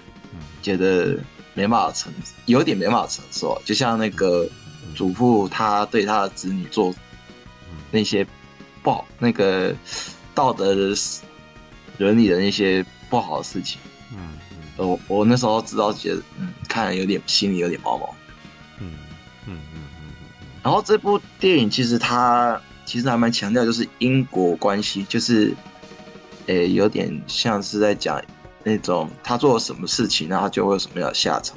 [0.63, 1.19] 觉得。
[1.59, 2.13] 没办法承，
[2.47, 4.49] 有点没办法承受，就像那个
[4.95, 6.95] 祖父，他对他的子女做
[7.91, 8.25] 那些
[8.81, 9.75] 不好、那个
[10.37, 10.95] 道德的
[11.97, 13.81] 伦理的那些不好的事情。
[14.13, 14.39] 嗯，
[14.77, 18.15] 我我那时候知道，觉得嗯，看了有点心里有点毛毛。
[18.79, 18.95] 嗯
[19.47, 20.13] 嗯嗯嗯。
[20.63, 25.53] 然后这部电影其实它其实还蛮强调，就是因果关系，就是
[26.47, 28.23] 诶，有点像是在讲。
[28.69, 31.57] 那种他做了什么事情，然后就会有什么样的下场。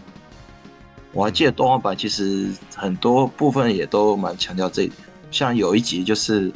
[1.12, 4.97] 我还记得动画版其实很多部分也都蛮强调这一点，
[5.30, 6.50] 像有一集就是，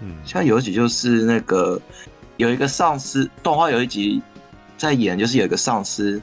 [0.00, 1.80] 嗯，像有一集就是那个
[2.36, 4.22] 有一个上司，动画有一集
[4.78, 6.22] 在演，就是有一个上司，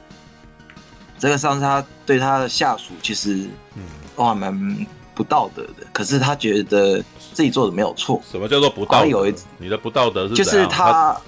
[1.18, 3.82] 这个上司他对他的下属其实嗯
[4.16, 8.22] 都还蛮不道德的，可是他觉得自己做的没有错。
[8.30, 9.06] 什么叫做不道德？
[9.06, 11.20] 有一你的不道德是就是他啊。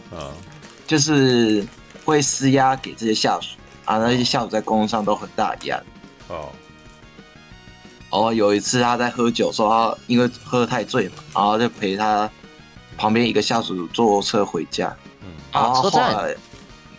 [0.92, 1.66] 就是
[2.04, 5.84] 会施压给这些下属啊，那些下属在工作上都很大压力。
[6.28, 6.50] 哦。
[8.10, 12.30] 哦，有一次他在喝酒，说他因为喝得太醉嘛，然后就陪他
[12.98, 14.94] 旁边一个下属坐车回家。
[15.22, 15.28] 嗯。
[15.50, 16.36] 然后后来，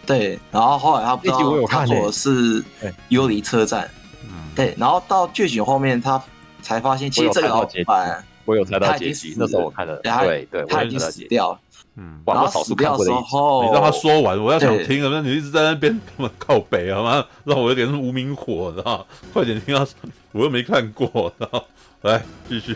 [0.08, 2.64] 对，然后后来他不知道他坐的是
[3.10, 3.88] 幽离车站。
[4.24, 4.50] 嗯。
[4.56, 6.20] 对，然后到剧情后面，他
[6.64, 9.36] 才发现其实这个老板，我有猜到结局。
[9.38, 11.60] 那时候我看了，对对，他已经死掉了。
[11.96, 15.10] 嗯，然后死掉的时候，你让他说完，我要想听啊！
[15.12, 17.24] 那你一直在那边他妈靠北好吗？
[17.44, 19.86] 让我有点无名火，知道快点听他，
[20.32, 21.64] 我又没看过，然后
[22.02, 22.76] 来继续。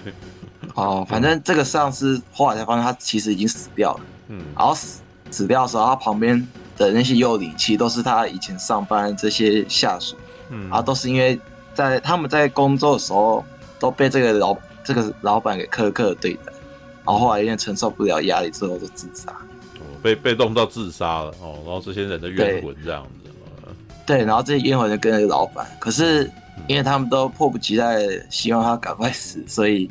[0.76, 4.02] 哦，反正这个上司后来才发现他其实已经死掉了。
[4.28, 5.02] 嗯，然后死
[5.32, 10.16] 死掉的时候，他旁边的那些幽灵其实都是他以前上班这些下属。
[10.50, 11.40] 嗯，然后都是因为
[11.74, 13.44] 在他们在工作的时候
[13.80, 16.54] 都被这个老这个老板给苛刻对待。
[17.08, 21.56] 然后后来因为承受不了压力之后就自杀，哦，被被动到自杀了哦。
[21.66, 23.32] 然后这些人的冤魂这样子，
[24.06, 26.30] 对，然后这些冤魂就跟那个老板，可是
[26.68, 27.98] 因为他们都迫不及待
[28.30, 29.90] 希望他赶快死，所以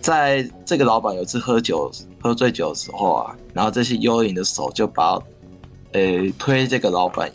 [0.00, 5.20] 在这个老板有次喝酒喝醉酒的时候啊，然后这些幽灵的手就把
[5.92, 6.00] 呃
[6.38, 7.28] 推这个老板，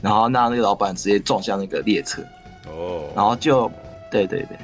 [0.00, 2.22] 然后让那个老板直接撞向那个列车
[2.66, 3.70] 哦，然后就。
[4.10, 4.56] 对对对，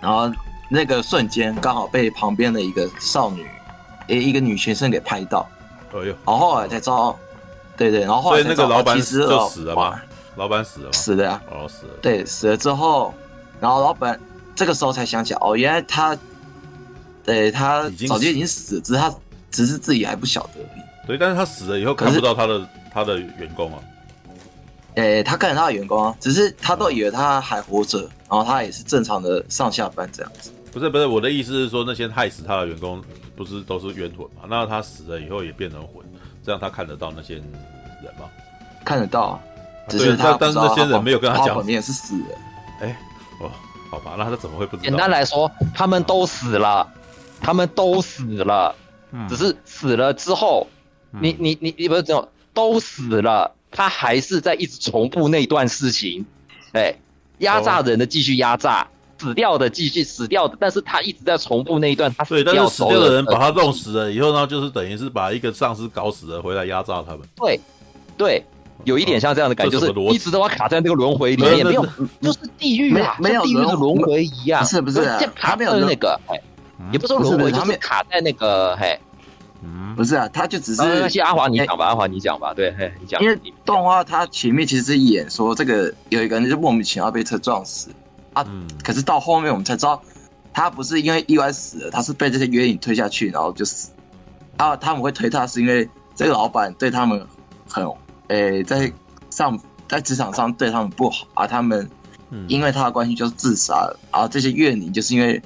[0.00, 0.32] 然后
[0.74, 3.46] 那个瞬间刚好被旁边的一个少女，
[4.06, 5.46] 诶，一个女学生给拍到。
[5.92, 7.18] 哎呦，然后后来才知道，
[7.76, 10.00] 对对，然后后来那个老板就死了吗？
[10.36, 10.92] 老板死了吗？
[10.94, 11.52] 死了呀、啊。
[11.52, 11.92] 哦，死了。
[12.00, 13.12] 对，死了之后，
[13.60, 14.18] 然后老板
[14.54, 16.16] 这个时候才想起来，哦，原来他，
[17.22, 19.14] 对他早就已经死了，只是他
[19.50, 21.06] 只是自己还不晓得而已。
[21.06, 23.78] 对，但是他死了以后看不到他的他的员工啊。
[24.94, 27.98] 诶，他看到他的员工啊，只是他都以为他还活着，
[28.30, 30.50] 然后他也是正常的上下班这样子。
[30.72, 33.04] 不是不是，我的意思是说，那些害死他的员工
[33.36, 34.44] 不是都是冤魂嘛？
[34.48, 36.02] 那他死了以后也变成魂，
[36.42, 37.44] 这样他看得到那些人
[38.18, 38.28] 吗？
[38.82, 39.40] 看得到啊，
[39.88, 42.28] 只是他，他但是那些人没有跟他讲，你也是死人。
[42.80, 42.98] 哎，
[43.38, 43.50] 哦，
[43.90, 44.88] 好吧，那他怎么会不知道？
[44.88, 46.90] 简单来说，他们都死了，
[47.38, 48.74] 他们都死了，
[49.12, 50.66] 嗯、只是死了之后，
[51.12, 56.24] 嗯、你你你你不是这种都死了，他还是在一直重复那段事情，
[56.72, 56.94] 哎，
[57.38, 58.82] 压榨人的继续压榨。
[58.82, 58.86] 哦
[59.22, 62.12] 死掉的继续死掉的，但是他一直在重复那一段。
[62.18, 67.20] 他死掉对，但是死掉的人把他弄死了以后呢，就是等于是把一个丧尸搞死了，回来压榨他们。
[67.36, 67.60] 对，
[68.18, 68.44] 对，
[68.82, 71.86] 有一点像这样的感觉，就是一直都要卡在那个轮回里面，没有，
[72.20, 74.60] 就是地狱啊，没有地狱的轮回一样。
[74.60, 75.06] 不是不是，
[75.36, 76.36] 他没有那个，哎，
[76.92, 78.98] 也不是说轮回，就是卡在那个，嘿，
[79.62, 80.82] 嗯，不是啊，他就只是。
[80.82, 83.22] 那些阿华你讲吧，阿华你讲吧，对，嘿，你讲。
[83.22, 87.88] 因为动画它前面其实是演说这个有一个人就莫名其妙被车撞死。
[88.34, 88.46] 啊，
[88.82, 90.02] 可是到后面我们才知道，
[90.52, 93.90] 他不是因为意外死了，他是被这些约影推下去，然后就死。
[94.56, 97.26] 啊他们会推他，是因为这个老板对他们
[97.68, 97.84] 很，
[98.28, 98.92] 诶、欸，在
[99.30, 101.88] 上在职场上对他们不好，而他们
[102.48, 104.00] 因为他的关系就是自杀了。
[104.12, 105.40] 然后这些怨灵就是因为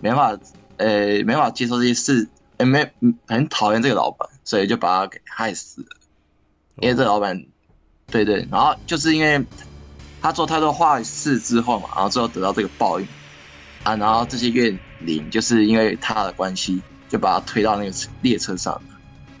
[0.00, 0.30] 没法，
[0.76, 2.92] 诶、欸，没法接受这些事，也、欸、没
[3.26, 5.88] 很讨厌这个老板，所以就把他给害死了。
[6.76, 7.36] 因为这个老板，
[8.08, 9.44] 对，对对，然后就是因为。
[10.20, 13.06] 他做太多坏事之后嘛，然后最后得到这个报应。
[13.82, 18.78] 啊，然后这些怨灵就是因为他的关系，就把他推到那个列车上。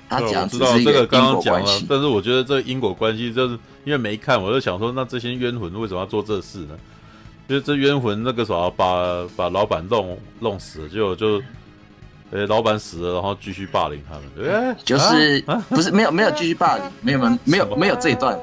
[0.08, 6.74] 他讲只是一个因果关系，这个刚刚讲了，但是我觉得这个因果关系就是因为没看，我就想说，那这些冤魂为什么要做这事呢？
[7.48, 11.42] 就是这冤魂那个时候把把老板弄弄死了，结果就，
[12.30, 18.38] 呃，老板死了，然后继续霸凌他们，对，就是、啊、不是没有没有继续霸凌，没有没有没有这一段。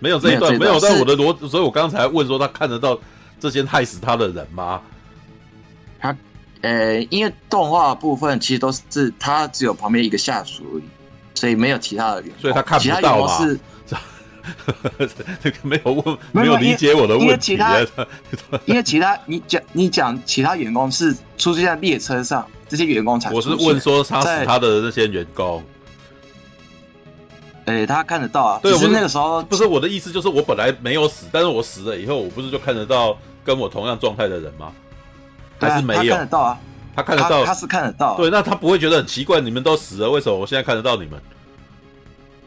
[0.00, 0.80] 没有这一段，没有。
[0.80, 2.98] 但我的逻，所以我刚才问说，他看得到
[3.38, 4.80] 这些害死他的人吗？
[6.00, 6.16] 他，
[6.62, 10.82] 呃，因为动画部分其实都是他只有旁边一个下属而已，
[11.34, 13.38] 所以没有其他的人，所以他看不到嘛。
[13.38, 13.60] 是，
[15.42, 17.24] 这个没有问，没有理解我的问题。
[17.24, 17.78] 因为其他，
[18.64, 23.30] 因为其他，你讲你讲其他员工是出现在列车上，这些员工才。
[23.30, 25.62] 我是问说，杀死他的那些员工。
[27.64, 34.72] 对，他看得到啊，对，我们那个时候不是我的意思，就是我本来没有死，但是我死了以后，我不是就看得到跟我同样状态的人吗？
[35.60, 36.14] 还是没有？
[36.14, 36.58] 看得到啊，
[36.96, 38.16] 他看得到，他是看得到。
[38.16, 39.40] 对，那他不会觉得很奇怪？
[39.40, 41.20] 你们都死了，为什么我现在看得到你们？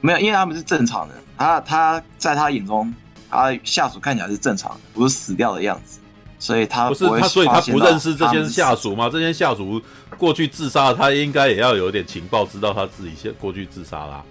[0.02, 1.15] 没有，因为他们是正常的。
[1.38, 2.93] 他他在他眼中，
[3.30, 5.99] 他下属看起来是正常的，不是死掉的样子，
[6.39, 9.10] 所以他不，不是他，所以他不认识这些下属吗？
[9.10, 9.82] 这些下属
[10.17, 14.23] 过去自杀，他应该也要有点情报，知道他自己先过去自杀啦。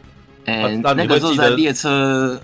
[0.44, 2.40] 嗯，那个时候在列车，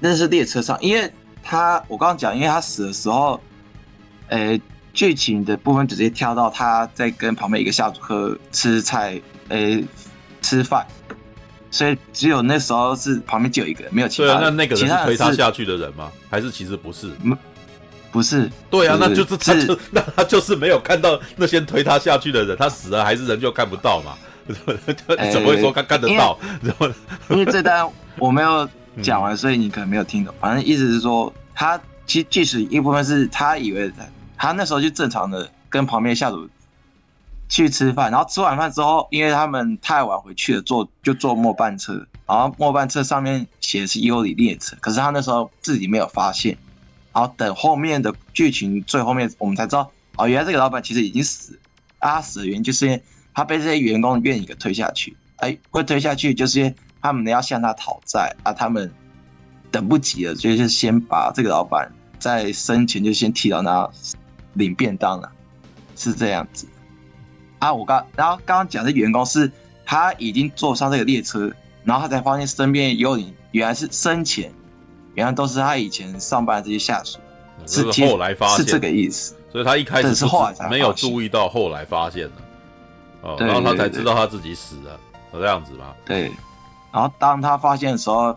[0.00, 1.10] 那是列车上，因为
[1.42, 3.40] 他我刚刚讲，因为他死的时候，
[4.28, 4.60] 呃，
[4.92, 9.80] 剧情的部分直接跳到他在跟旁边一个下属喝吃菜，呃，
[10.42, 10.84] 吃饭，
[11.70, 14.28] 所以只有那时候是旁边就有一个人，没有其他。
[14.28, 16.10] 对啊，那那个人是推他下去的人吗？
[16.28, 17.10] 还是其实不是？
[18.10, 18.50] 不是。
[18.70, 24.14] 对啊，那就是他就 那他就是没有看到那些推他下去的人，他死了还是人就看不到嘛？
[25.32, 26.38] 怎么会说他看得到？
[26.62, 26.94] 因为，
[27.30, 28.68] 因为这单我没有
[29.02, 30.32] 讲完，所以你可能没有听懂。
[30.40, 33.92] 反正意思是说，他其实即使一部分是他以为
[34.36, 36.48] 他那时候就正常的跟旁边下属
[37.48, 41.94] 去吃饭，然后吃完饭之后，因为他们太晚回去了，坐就坐末班车，
[42.26, 46.56] 然后末班车上面写的是优里列车，可是他那时候自己没有发现，
[47.12, 51.58] 然后等后面的剧情最后面我们才知道，哦，原来这个老板其实已经死了，
[51.98, 53.02] 他死的原因就是因为。
[53.36, 58.90] 他被这些员工愿意给推下去，哎，会推下去就是因为他们要向他讨债啊，他们
[59.70, 61.86] 等不及了，就是先把这个老板
[62.18, 63.86] 在生前就先提到那
[64.54, 65.30] 领便当了，
[65.96, 66.66] 是这样子。
[67.58, 69.52] 啊，我刚然后刚刚讲的员工是
[69.84, 71.52] 他已经坐上这个列车，
[71.84, 74.50] 然后他才发现身边有你，原来是生前，
[75.12, 77.18] 原来都是他以前上班的这些下属，
[77.66, 79.36] 是后来发现，是这个意思。
[79.52, 82.45] 所以他一开始是后来才没有注意到，后来发现的。
[83.26, 84.98] 哦，然后他才知道他自己死了，
[85.32, 85.92] 是这样子吗？
[86.04, 86.30] 对。
[86.92, 88.34] 然后当他发现的时候，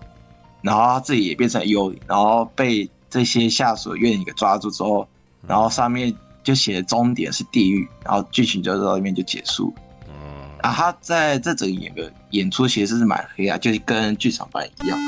[0.61, 5.07] 然后他自己也变成幽灵，然后被这些下属的怨灵给抓住之后，
[5.47, 6.13] 然后上面
[6.43, 9.73] 就写终点是地狱，然后剧情就到那边就结束。
[10.07, 10.13] 嗯，
[10.61, 14.99] 啊，他在这整个演的演出其实是蛮黑暗，就是跟剧场版一样。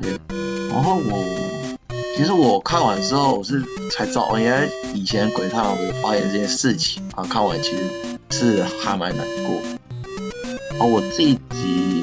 [0.00, 0.18] 对，
[0.70, 1.24] 然后我
[2.18, 3.62] 其实我看完之后，我是
[3.92, 7.22] 才知道，原来以前鬼太郎有发现这件事情啊。
[7.22, 7.84] 看完其实
[8.30, 9.62] 是还蛮难过。
[10.80, 12.02] 哦我这一集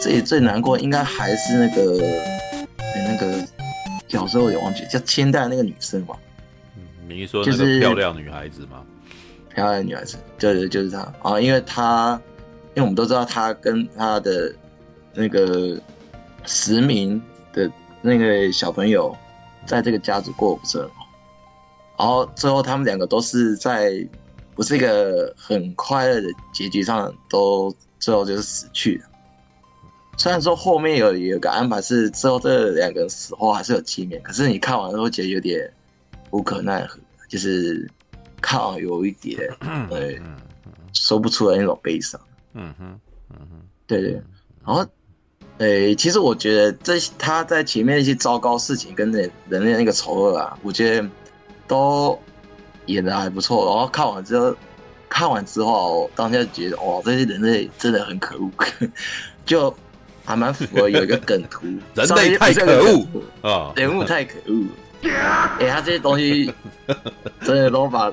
[0.00, 1.92] 这里最难过，应该还是那个
[3.08, 3.46] 那个
[4.08, 6.16] 小时候也忘记叫千代那个女生吧。
[6.76, 8.82] 嗯，你说那个漂亮女孩子吗？
[9.54, 12.20] 漂亮女孩子，对对，就是她啊，因为她，
[12.74, 14.52] 因为我们都知道她跟她的
[15.14, 15.80] 那个。
[16.48, 17.20] 实名
[17.52, 17.68] 的
[18.00, 19.12] 那个小朋友，
[19.66, 21.08] 在这个家族过不是很好，
[21.98, 24.06] 然后最后他们两个都是在
[24.54, 29.04] 不是一个很快乐的结局上，都最后就是死去了。
[30.16, 35.70] 虽然说后面有有个安排是之后这两个人死后还是有见面，可是你看完之后觉得有点
[36.30, 36.98] 无可奈何，
[37.28, 37.90] 就是
[38.40, 39.38] 看完有一点
[39.90, 40.20] 对
[40.92, 42.18] 说不出来那种悲伤。
[42.54, 43.00] 嗯哼，
[43.30, 44.12] 嗯哼，对对，
[44.64, 44.86] 然后。
[45.58, 51.08] 诶、欸，其实我觉得这他在前面一些糟糕事情跟那人类那个丑恶啊，我觉得
[51.66, 52.18] 都
[52.86, 53.64] 演的还不错。
[53.64, 54.54] 然后看完之后，
[55.08, 58.50] 看完之后，当下觉得哇，这些人类真的很可恶，
[59.46, 59.74] 就
[60.26, 63.06] 还蛮符合有一个梗图， 人类太可恶
[63.40, 64.66] 啊， 人物太可恶。
[65.02, 66.52] 哎、欸，他这些东西
[67.44, 68.12] 真的都把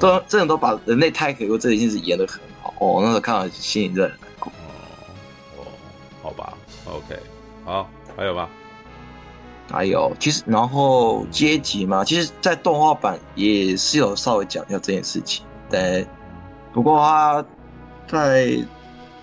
[0.00, 3.00] 都真的都把人类太可恶这件事演的很好哦。
[3.02, 4.12] 那时候看完心里真的。
[6.92, 7.18] OK，
[7.64, 8.48] 好，还有吗？
[9.70, 16.06] 还有，其实然后阶级嘛，其实，在动画版也是有稍微讲一下这件事情，对。
[16.74, 17.44] 不过他
[18.06, 18.58] 在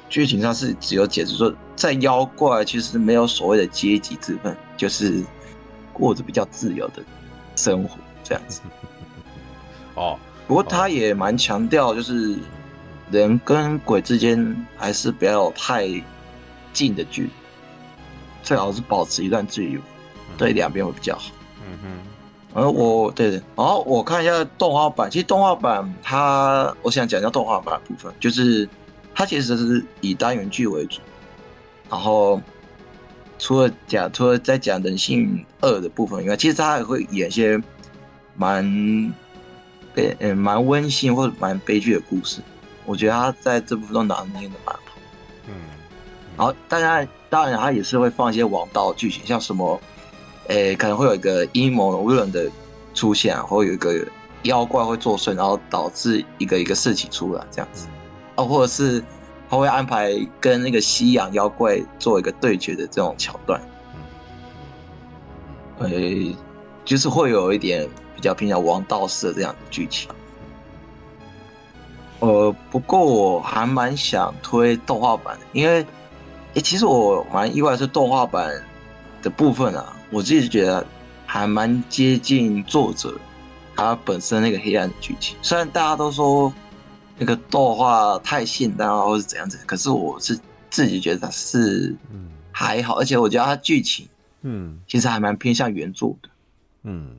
[0.08, 5.24] 剧情上是只有解释说，在妖怪其实没有所谓的阶级之分，就是
[5.94, 7.04] 过着比较自由的
[7.56, 8.62] 生活这样子。
[9.94, 10.18] 哦，
[10.48, 12.36] 不过他也蛮强调，就是
[13.12, 15.88] 人跟鬼之间还是不要有太
[16.74, 17.30] 近的距离。
[18.50, 19.80] 最好是保持一段距离，
[20.36, 21.30] 对两边会比较好。
[21.64, 28.68] 嗯哼，而我对对，然后我看一下动画版，其实动画版它，我想讲一下动画版的部分，就是
[29.14, 31.00] 它其实是以单元剧为主，
[31.92, 32.42] 然后
[33.38, 37.62] 除了讲除了在讲人性恶的部分以外，其实它还会演一些
[38.36, 39.14] 蛮
[39.94, 42.42] 悲嗯蛮温馨或者蛮悲剧的故事。
[42.88, 44.82] 我觉得它在这部分都拿捏的蛮好。
[45.46, 45.54] 嗯，
[46.36, 47.08] 然后大家。
[47.30, 49.80] 当然，他也是会放一些王道剧情，像什么，
[50.48, 52.50] 诶、欸，可能会有一个阴谋无人的
[52.96, 54.04] 出现，或有一个
[54.44, 57.88] 妖怪会作祟，然后导致一个一个事情出来这样子，
[58.36, 59.04] 哦，或者是
[59.48, 63.62] 他会安排跟那个西洋妖怪做一个对决的这种桥段，
[65.82, 66.36] 诶、欸，
[66.84, 70.10] 就是会有一点比较偏向王道式的这样的剧情。
[72.22, 75.86] 呃，不过我还蛮想推动画版的，因为。
[76.54, 78.52] 诶、欸，其实我蛮意外的是动画版
[79.22, 80.86] 的部分啊，我自己觉得
[81.26, 83.20] 还蛮接近作者
[83.76, 85.38] 他本身那个黑暗的剧情。
[85.42, 86.52] 虽然大家都说
[87.18, 90.40] 那个动画太现代啊，或是怎样子，可是我是
[90.70, 91.96] 自己觉得是
[92.52, 94.08] 还好，而且我觉得它剧情
[94.42, 96.30] 嗯，其实还蛮偏向原作的，
[96.84, 97.10] 嗯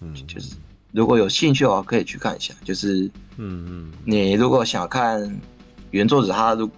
[0.00, 0.54] 嗯，就是
[0.92, 2.54] 如果有兴趣的话，可以去看一下。
[2.62, 5.40] 就是嗯嗯，你如果想看
[5.90, 6.70] 原作者他如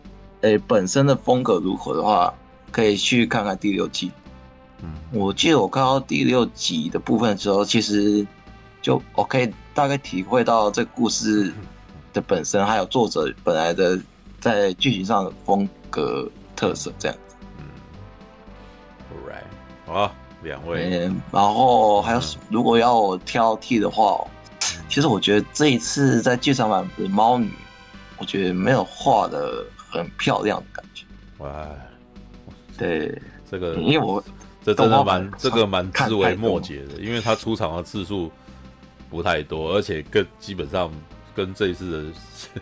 [0.43, 2.33] 诶、欸，本身的风格如何的话，
[2.71, 4.13] 可以去看看第六季。
[4.83, 8.25] 嗯，我记得我看到第六集的部分的时候，其实
[8.81, 11.53] 就我可以大概体会到这故事
[12.15, 13.99] 的本身，还有作者本来的
[14.39, 17.35] 在剧情上的风格特色这样子。
[17.59, 17.65] 嗯
[19.27, 20.15] ，Right，好，
[20.45, 21.09] 两位。
[21.09, 24.25] 嗯，然后还有，如果要我挑剔的话，
[24.89, 27.51] 其实我觉得这一次在剧场版的猫女，
[28.17, 29.67] 我觉得没有画的。
[29.91, 31.05] 很漂亮的感觉，
[31.39, 31.67] 哇！
[32.77, 33.21] 对，
[33.51, 34.23] 这个，因为我
[34.63, 38.31] 这真的蛮这个蛮枝微末节的，因为他出场的次数
[39.11, 40.91] 不太多，而且跟基本上
[41.35, 42.61] 跟这一次的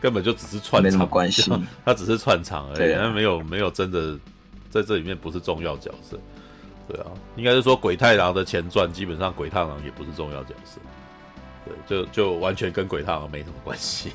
[0.00, 1.50] 根本就只是串场，没什么关系，
[1.84, 4.18] 他只是串场而已，他、啊、没有没有真的
[4.70, 6.18] 在这里面不是重要角色。
[6.88, 10.80] 对啊，应该是说鬼太郎的前传，基本上鬼太郎也不是重要角色，
[11.64, 14.12] 对，就就完全跟鬼太郎没什么关系。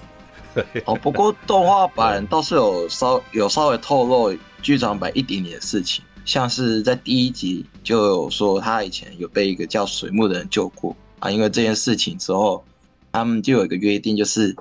[0.85, 10.95] 哦，不过动画版倒是有稍有稍微透露剧场版一点点的事情，像是在第一集就有说他以前有被一个叫水木的人救过。
[11.19, 12.63] 啊，因为这件事情之后，
[13.11, 14.55] 他们就有一个约定，就是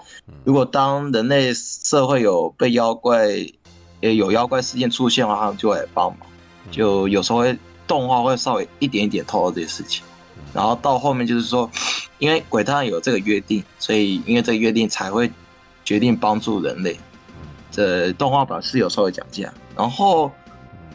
[0.45, 3.27] 如果当人类社会有被妖怪，
[4.03, 6.29] 也有妖怪事件出现的话，他们就会来帮忙，
[6.71, 10.05] 就有时候会动画会稍微一点一点透露这些事情，
[10.53, 11.71] 然后到后面就是说，
[12.19, 15.31] 因为鬼探有这个约定，所以因为这个约定才会
[15.91, 16.97] 决定帮助人类。
[17.69, 20.31] 这动画版是有稍微讲价，然后，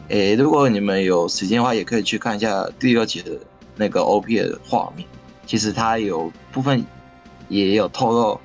[0.08, 3.32] 诶，如果你们有时间的话，也可以去看一下第二集的
[3.74, 5.06] 那个 OP 的画面。
[5.44, 6.82] 其实它有部分
[7.50, 8.40] 也有透露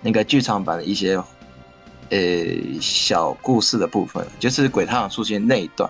[0.00, 1.16] 那个剧场版的一些，
[2.10, 2.18] 呃，
[2.80, 5.88] 小故事的部分，就是鬼太郎出现那一段，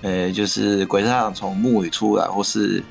[0.00, 2.82] 呃，就是鬼太郎从墓里出来，或是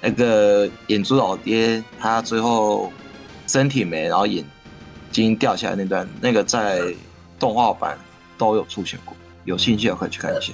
[0.00, 2.92] 那个眼珠老爹他最后
[3.46, 4.44] 身体没，然后眼
[5.14, 6.94] 睛掉下来那段，那个在。
[7.36, 7.98] 动画版
[8.38, 10.52] 都有出现过，有兴趣的可以去看一下。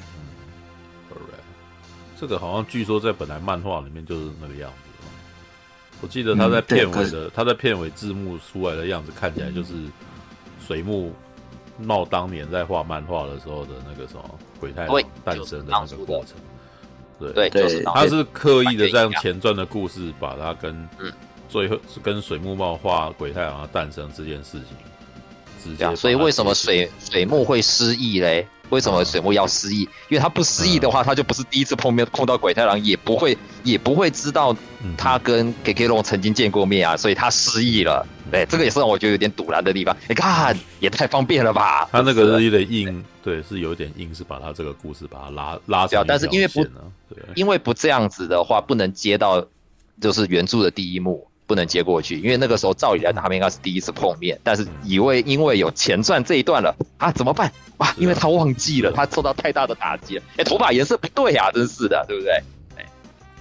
[2.19, 5.07] 这个好像据说在本来漫画里面就是那个样子。
[6.01, 9.75] 我记得他在片尾的，他在片尾字幕出来的样子看起来就是
[10.67, 11.13] 水木
[11.79, 14.25] 茂当年在画漫画的时候的那个什么
[14.59, 16.37] 鬼太郎诞生的那个过程。
[17.35, 20.89] 对对，他是刻意的在用前传的故事把它跟
[21.51, 25.77] 最后跟水木茂画鬼太郎的诞生这件事情。
[25.77, 28.47] 这样，所以为什么水水木会失忆嘞？
[28.71, 29.81] 为什么水木要失忆？
[30.09, 34.57] 因为他不失忆的话，他就不是第一次碰面碰到鬼太郎，也不会也不会知道
[34.97, 38.07] 他跟 K K 龙曾经见过面啊，所以他失忆了。
[38.31, 39.95] 对，这个也是让我觉得有点堵然的地方。
[40.09, 41.87] 你看，也太方便了吧？
[41.93, 46.03] 他那个有点硬，对，是有点硬，是把他这个故事把它拉拉掉。
[46.03, 46.65] 但是因为不，
[47.35, 49.45] 因为不这样子的话，不能接到
[50.01, 51.27] 就是原著的第一幕。
[51.51, 57.53] 不能接过去，因为那个时候照理来讲他们应该是第一次碰面，但是以为因为有前传这一段了啊，怎么办？
[57.79, 60.23] 哇，因为他忘记了，他受到太大的打击了。
[60.37, 62.33] 哎，头发颜色不对呀，真是的，对不对？
[62.77, 62.87] 哎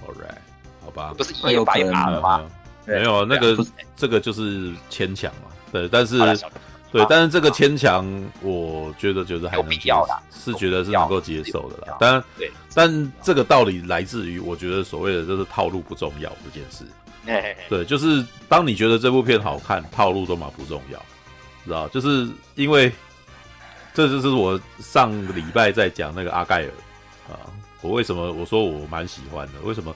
[0.04, 0.34] ，All right，
[0.84, 2.42] 好吧，不是一有白发了吗？
[2.84, 5.52] 没有，那个这个就是牵强嘛。
[5.70, 6.18] 对，但是
[6.90, 8.04] 对，但是这个牵强，
[8.42, 11.96] 我觉得就是还能接受，是觉得是能够接受的啦。
[12.00, 16.84] 当然，对，但这个道理来自于我觉得所谓的就是套路不重要这件事。
[17.68, 20.98] 对，就是当你觉得这部片好看，套路都嘛不重要，
[21.64, 21.86] 知道？
[21.88, 22.90] 就是因为
[23.92, 26.70] 这就是我上个礼拜在讲那个阿盖尔
[27.28, 27.46] 啊，
[27.82, 29.60] 我为什么我说我蛮喜欢的？
[29.62, 29.94] 为什么？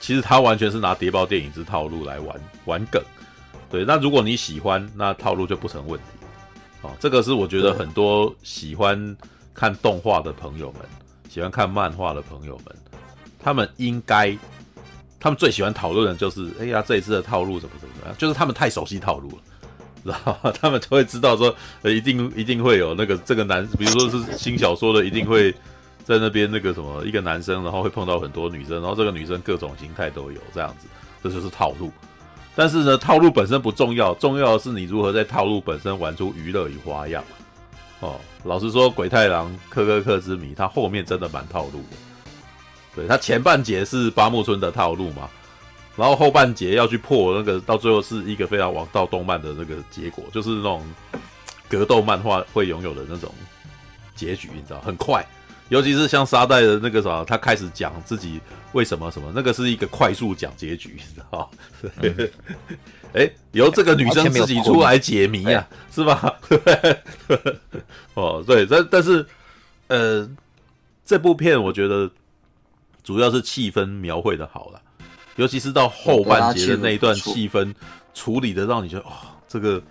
[0.00, 3.02] 其实他完全是拿谍报电影之套路来玩玩梗。
[3.70, 6.06] 对，那如果你喜欢，那套路就不成问题。
[6.82, 9.16] 哦，这个是我觉得很多喜欢
[9.54, 10.82] 看动画的朋友们，
[11.28, 12.76] 喜欢看漫画的朋友们，
[13.38, 14.36] 他们应该。
[15.20, 19.36] 他们最喜欢讨论的就是，哎呀，这一次的套路怎么怎么怎么样，就是他们太熟悉套路了，
[20.04, 20.52] 知道吗？
[20.60, 25.52] 他们就会知道说，呃，一定一定会有那个这个男，比如说是新小说的，一定会
[26.04, 30.86] 在那边那个什么一个男生，然后会碰到很多女生，然后这个女生各种形态都有这样子，
[31.22, 31.90] 这就是套路。
[32.54, 37.22] 但是呢，套路本身不重要，重要的是你如何在套路本身玩出娱乐与花样。
[38.00, 41.96] 哦，老实说，鬼太郎科科克之谜，他后面真的蛮套路的。
[42.98, 45.30] 对，他前半节是八木村的套路嘛，
[45.94, 50.84] 然后后半节要去破那个，到最后是一个非常王道动漫的那个结果，就是那种
[51.68, 53.32] 格斗漫画会拥有的那种
[54.16, 55.24] 结局，你知道，很快，
[55.68, 58.40] 尤其是像沙袋的那个什么，他开始讲自己
[58.72, 61.50] 为什么什么，那个是一个快速讲结局，你知道，
[63.12, 66.34] 哎、嗯，由这个女生自己出来解谜啊，是吧？
[68.14, 69.24] 哦，对，但但是
[69.86, 70.28] 呃，
[71.04, 72.10] 这部片我觉得。
[73.08, 74.78] 主要是气氛描绘的好了，
[75.36, 77.74] 尤其是到后半节的那一段气氛
[78.12, 79.12] 处理的，让你觉得哦，
[79.48, 79.82] 这个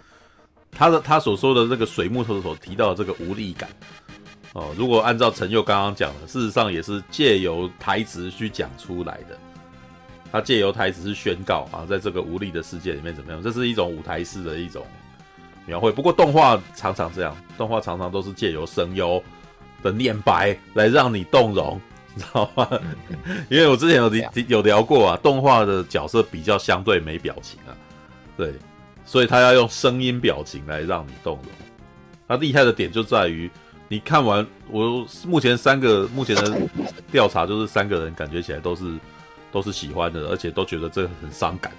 [0.70, 3.68] 他的他所说的这个水木头所提到的这个无力感
[4.54, 9.36] 哦，如果按照陈佑刚刚讲的，事实上也是借由台词去讲出来的。
[10.32, 13.42] 他借由台词是宣告啊，在这个无力的世界里面怎么样？
[13.42, 14.86] 这是一种舞台式的一种
[15.66, 15.92] 描绘。
[15.92, 19.20] 不过动画常常这样，动画常常都是借由声优
[19.82, 21.82] 的念白来让你动容。
[22.18, 22.68] 知道吗？
[23.50, 24.12] 因为我之前有
[24.48, 27.72] 有聊过啊，动画的角色比较相对没表情啊，
[28.36, 28.54] 对，
[29.06, 31.46] 所以他要用声音表情来让你动容。
[32.28, 33.50] 他厉害的点就在于，
[33.88, 36.60] 你看完我目前三个目前的
[37.12, 38.94] 调查，就是三个人感觉起来都是
[39.52, 41.72] 都是喜欢的，而且都觉得这个很伤感。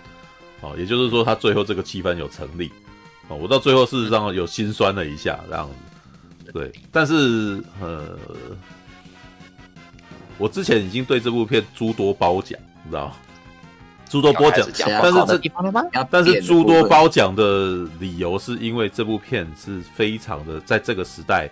[0.61, 2.71] 哦，也就是说，他最后这个气氛有成立。
[3.29, 6.53] 哦，我到最后事实上有心酸了一下，这样子。
[6.53, 8.19] 对，但是呃。
[10.39, 13.17] 我之前已经对这部片诸多褒奖，你知道吗？
[14.09, 14.67] 诸多褒奖，
[15.03, 15.51] 但是这
[16.11, 21.47] 但是诸多褒奖的理由是因为这部片是非常的在这个时代，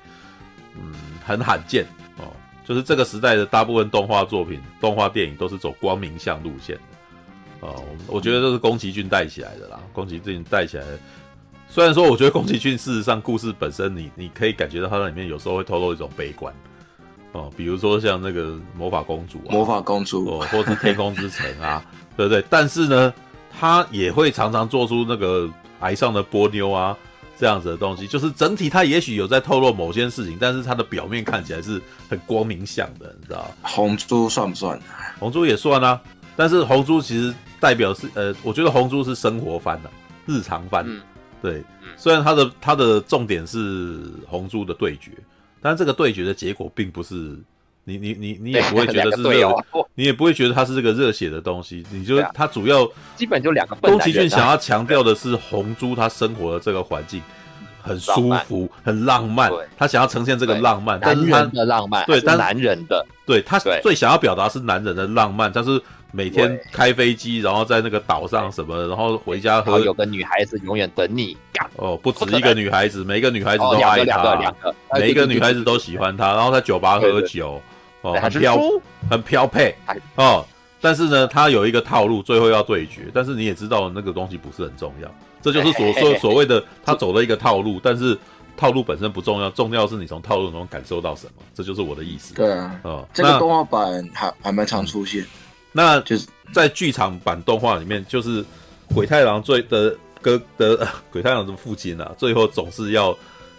[0.75, 1.85] 嗯，很罕见
[2.17, 2.33] 哦。
[2.65, 6.75] 就是这个时代的大部分动画作品、动画电影都是走光明向路线
[7.61, 7.85] 的哦。
[8.07, 10.99] 我觉得这是宫崎骏带起来的啦，宫崎骏带起来的。
[11.69, 16.55] 虽然说，我觉得宫崎骏事实上故事本身你，你你可以感觉到他在里面有时候会透露一种悲观。
[17.37, 21.85] 哦，比如说像那个魔法公主啊，魔法公主哦，或是天空之城啊，
[22.17, 22.43] 对不对？
[22.49, 23.13] 但是呢，
[23.59, 25.49] 他也会常常做出那个
[25.81, 26.97] 癌上的波妞啊
[27.39, 34.81] 这样子的东西，就是整体他也许有在透露某些事情，但是他的表面看起来是很光明相的，你知道红猪算不算？
[35.19, 36.01] 红猪也算啊，
[36.35, 39.93] 但是红猪其实代表是呃，我觉得红猪是生活番的、啊，
[40.25, 40.85] 日常番。
[40.87, 41.01] 嗯、
[41.43, 41.63] 对，
[41.97, 45.13] 虽然它的它的重点是红猪的对决，
[45.61, 47.15] 但这个对决的结果并不是
[47.85, 49.55] 你你你你也不会觉得是热，
[49.95, 53.77] 你也不会觉得它是这个热血的东西，你就它主要基本就两个。
[53.77, 57.23] 宫崎骏想要强调的是红猪他生活的这个环境。
[57.81, 59.49] 很舒服，很浪漫。
[59.79, 65.49] 他想要呈现这个浪漫，但是他的浪漫，对，但男人的，对他最想要表达是男人的浪漫。
[65.55, 65.81] 但是
[66.17, 69.79] 每天开飞机，然后在那个岛上什么，然后回家喝。
[69.81, 71.37] 有个女孩子永远等你。
[71.77, 74.55] 哦，不止一个女孩子，每个女孩子都爱他，
[74.99, 76.33] 每一个女孩子都喜欢他。
[76.33, 77.61] 然后在酒吧喝酒，
[78.01, 78.59] 哦，很飘，
[79.11, 79.75] 很飘配
[80.15, 80.43] 哦。
[80.81, 83.09] 但是呢，他有一个套路，最后要对决。
[83.13, 85.15] 但是你也知道，那个东西不是很重要。
[85.43, 88.17] 这就是所说所谓的他走了一个套路，但是
[88.57, 92.33] 套路本身不重要，重要是你从套路中感受到什么，这就是我的意思。
[92.35, 95.23] 对啊，哦，这个动画版还还蛮常出现。
[95.77, 98.43] 那就是在剧场版动画里面，就是
[98.95, 103.15] 鬼太郎最的哥的鬼太郎的父亲啊，最后总是要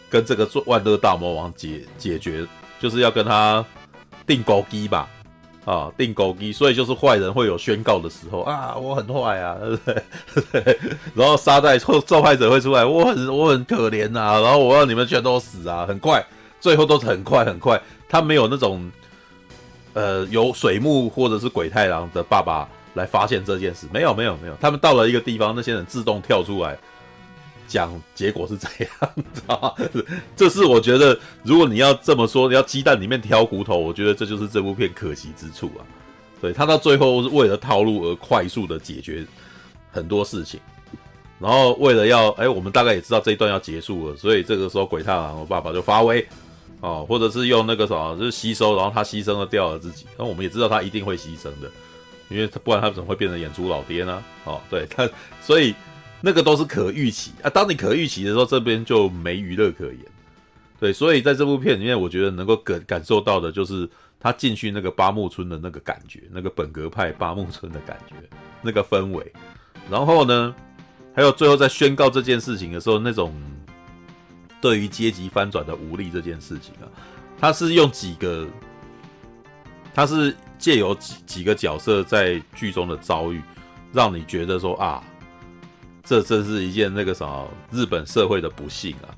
[0.09, 2.43] 跟这个万恶大魔王解解决，
[2.80, 3.63] 就是要跟他
[4.26, 5.07] 定勾机吧。
[5.63, 10.80] 啊，定勾机，所以就是坏人会有宣告的时候啊，我很坏啊，对不对？
[11.13, 16.26] 然后沙袋受受害者会出来，我很我很可怜呐、啊，然后我要你们全都死啊，很快，
[16.61, 18.89] 最后都是很快很快，他没有那种
[19.98, 26.78] 呃由水木或者是鬼太郎的爸爸来发现这件事，没有没有没有，他们到了一个地方，那些人自动跳出来。
[27.68, 28.89] 讲结果是这样，
[29.34, 29.74] 知道吗？
[30.38, 35.84] 这是我觉得，如果你要这么说，你要鸡蛋里面挑骨头，我觉得这就是这部片可惜之处啊。
[36.39, 39.26] 对，他到最后是为了套路而快速的解决
[39.91, 40.62] 很多事情，
[41.39, 46.26] 然后为了要，哎，我们大概也知道这一段要结束了，所以这个时候鬼太郎我爸爸就发威
[46.82, 51.69] 哦，或者是用那个什么，就是吸收，然后他牺牲了掉了自己，那我们也知道他一定会牺牲的，
[52.30, 54.23] 因为他不然他怎么会变成演猪老爹呢？
[54.45, 55.09] 哦，对 他，
[55.41, 55.73] 所以。
[56.19, 59.99] 那个都是可预期啊，当你可预期的时候，这边就没娱乐可言。
[60.80, 63.88] 对，所以在这部片里面，我觉得能够感感受到的就是
[64.19, 68.15] 他进去那个八木村的那个感觉，那个本格派八木村的感觉，
[68.63, 69.32] 那个氛围。
[69.91, 70.55] 然后呢，
[71.13, 73.32] 还有最后在宣告这件事情的时候，那种
[74.62, 76.86] 对于阶级翻转的无力这件事情啊，
[77.39, 78.47] 他是用几个，
[79.93, 83.41] 他是借由几几个角色在剧中的遭遇，
[83.91, 85.03] 让你觉得说啊。
[86.10, 89.12] 这真是一件那个什么日本社会的不幸啊！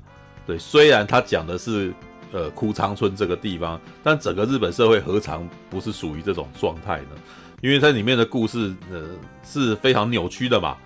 [0.44, 1.94] 对，虽然他讲的是
[2.32, 7.10] 呃枯仓村这个地方，但整个日本社会何尝不是属于这种状态呢？
[7.60, 9.04] 因为它里面的故事呃
[9.44, 10.76] 是非常扭曲的嘛。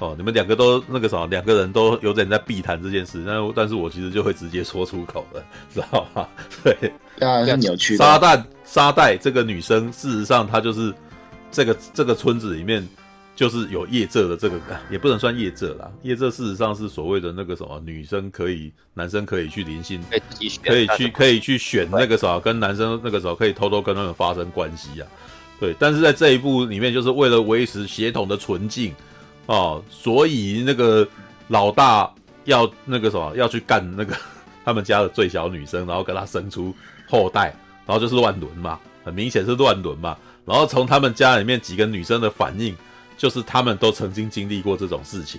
[0.00, 6.26] 哦，你们两个都那个什么，两个人都有点在避谈这件事，但但是我其实就会直接说出口了，知道吗？
[6.64, 7.96] 对，当然是扭曲。
[7.96, 10.92] 沙旦沙袋这个女生，事实上她就是
[11.52, 12.86] 这个这个村子里面。
[13.36, 15.90] 就是有业者的这个，也不能算业者啦。
[16.02, 19.98] 业者事实上是所谓的那个什么，女生可以，男生可以去灵性，
[20.62, 25.08] 可以去，可以去选那个什么，跟男生那个时候可以偷偷跟他们发生关系啊。
[25.58, 28.94] 对，但是在这一部里面，就是为了维持血统的纯净
[29.46, 31.06] 哦，所以那个
[31.48, 32.12] 老大
[32.44, 34.16] 要那个什么，要去干那个
[34.64, 36.74] 他们家的最小女生，然后跟他生出
[37.08, 37.54] 后代，
[37.86, 40.16] 然后就是乱伦嘛，很明显是乱伦嘛。
[40.44, 42.76] 然后从他们家里面几个女生的反应。
[43.20, 45.38] 就是他们都曾经经历过这种事情，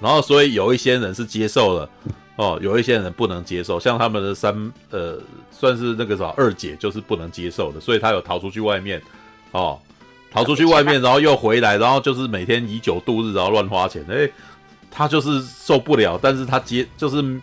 [0.00, 1.90] 然后所以有一些人是接受了，
[2.36, 5.20] 哦，有一些人不能接受，像他们的三呃，
[5.50, 8.98] 算是那个啥二姐就是不能接受的，所以她有逃出去外面，
[9.50, 9.78] 哦，
[10.30, 14.30] 逃出去外面，然后又回来，然后就是每天以酒度日，然后乱花钱，诶，
[14.90, 17.40] 他就是受不了，但是他接就是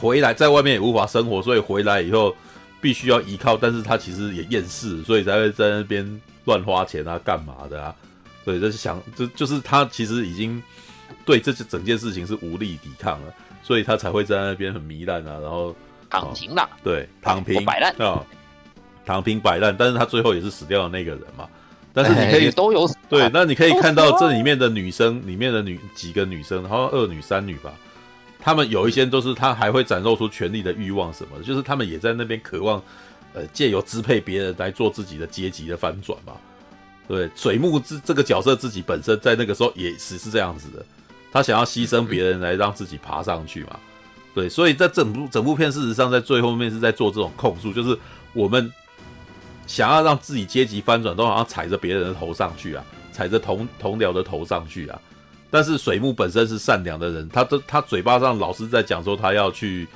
[0.00, 2.34] 回来在外面也无法生活，所以回来以后
[2.80, 7.94] 必须要依靠，但是他其实也厌世，所以才会在那边乱花钱啊，干嘛的啊？
[8.44, 10.60] 对，就是想，就就是他其实已经
[11.24, 15.76] 对这整件事情是无力抵抗了，所以他才会在那边很糜烂啊，然后
[16.08, 18.24] 躺平了，对，躺平摆烂啊，
[19.04, 21.46] 躺平摆烂，但是他最后也是死掉的那个人嘛。
[21.94, 27.72] 但是你可以都有对，那你可以看到这里面的女生，里面的女几个女生，好像二女三女吧，
[28.40, 32.82] 她们有一些都是她还会展露出权力的欲望什么的，就是她们也在那边渴望，
[33.34, 36.32] 呃，借由支配别人来做自己的阶级的翻转嘛。
[37.08, 40.82] 对，水木这这个角色自己本身在那个时候也是是这样子的，
[41.30, 43.78] 他想要牺牲别人来让自己爬上去嘛。
[44.34, 47.98] 对，所以在整部整部片事实上在最后面是在做这种控诉，就是
[48.32, 48.72] 我们
[49.66, 55.00] 想要让自己阶级翻转，都好像踩着别人的头上去啊，踩着同同僚的头上去啊。
[55.50, 59.86] 但是水木本身是善良的人，他都他嘴巴上老是在讲说他要去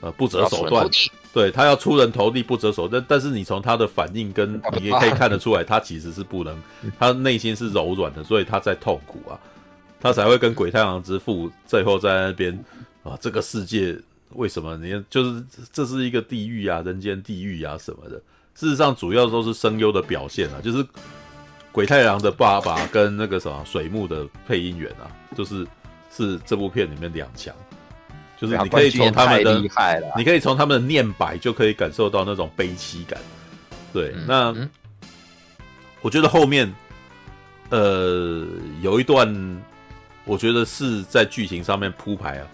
[0.00, 0.86] 呃不择手段，
[1.32, 3.02] 对他要出人头地不择手段。
[3.08, 6.62] 但是你从他的反应跟你也可以看得出来，他其实是不能，
[7.00, 9.40] 他内心是柔软的，所以他在痛苦啊，
[9.98, 12.52] 他才会跟鬼太郎之父最后在那边
[13.02, 13.98] 啊，这个世界
[14.34, 15.42] 为什么你就是
[15.72, 18.20] 这是一个地狱啊，人间地狱啊什么的。
[18.58, 20.84] 事实上，主要都是声优的表现啊，就是
[21.70, 25.06] 鬼太郎的爸爸跟那个什么水木的配音员啊，
[25.36, 25.64] 就是
[26.10, 27.54] 是这部片里面两强，
[28.36, 29.62] 就是你可以从他们的，
[30.16, 33.16] 你可以从他们的念白就可以感受到那种悲凄感。
[33.92, 34.68] 对，嗯、那、嗯、
[36.02, 36.68] 我觉得后面，
[37.70, 38.44] 呃，
[38.82, 39.62] 有一段，
[40.24, 42.46] 我觉得是在剧情上面铺排啊，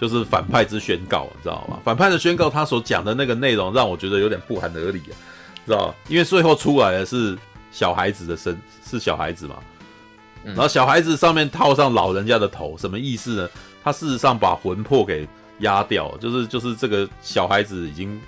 [0.00, 1.78] 就是反派之宣告，你知道吗？
[1.84, 5.14] 反派的宣告，他所讲的那个内容，让我觉得有点不寒而栗啊。
[5.66, 7.36] 知道，因为最后出来的是
[7.70, 9.56] 小孩子的身，是小孩子嘛，
[10.44, 13.48] 然后小孩子上面套上老人家的头，什么意思呢？
[13.82, 15.26] 他事实上把魂魄给
[15.60, 18.20] 压掉，就是就是这个小孩子已经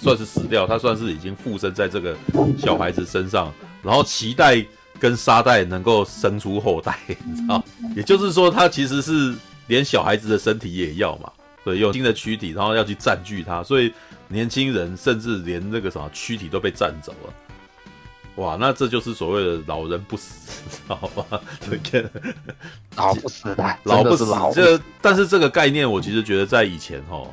[0.00, 2.16] 算是死掉，他算是已经附身在这个
[2.58, 4.64] 小孩子身上，然后脐带
[4.98, 7.64] 跟沙袋能够生出后代，你知道，
[7.96, 9.34] 也就是说他其实是
[9.66, 11.30] 连小孩子的身体也要嘛，
[11.64, 13.92] 对，有新的躯体，然后要去占据他，所以。
[14.32, 17.34] 年轻人甚至连那个什么躯体都被占走了，
[18.36, 18.56] 哇！
[18.58, 21.40] 那这就是所谓的老人不死，知道吧？
[21.60, 22.10] 这个
[22.96, 24.24] 老不死的，老不死。
[24.54, 27.28] 这但是这个概念，我其实觉得在以前哦，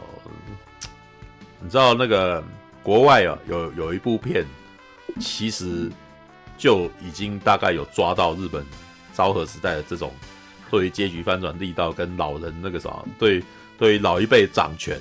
[1.61, 2.43] 你知道那个
[2.83, 4.45] 国外啊，有有一部片，
[5.21, 5.89] 其实
[6.57, 8.65] 就已经大概有抓到日本
[9.13, 10.11] 昭和时代的这种
[10.69, 13.41] 对于结局翻转力道跟老人那个什么，对
[13.77, 14.99] 对于老一辈掌权。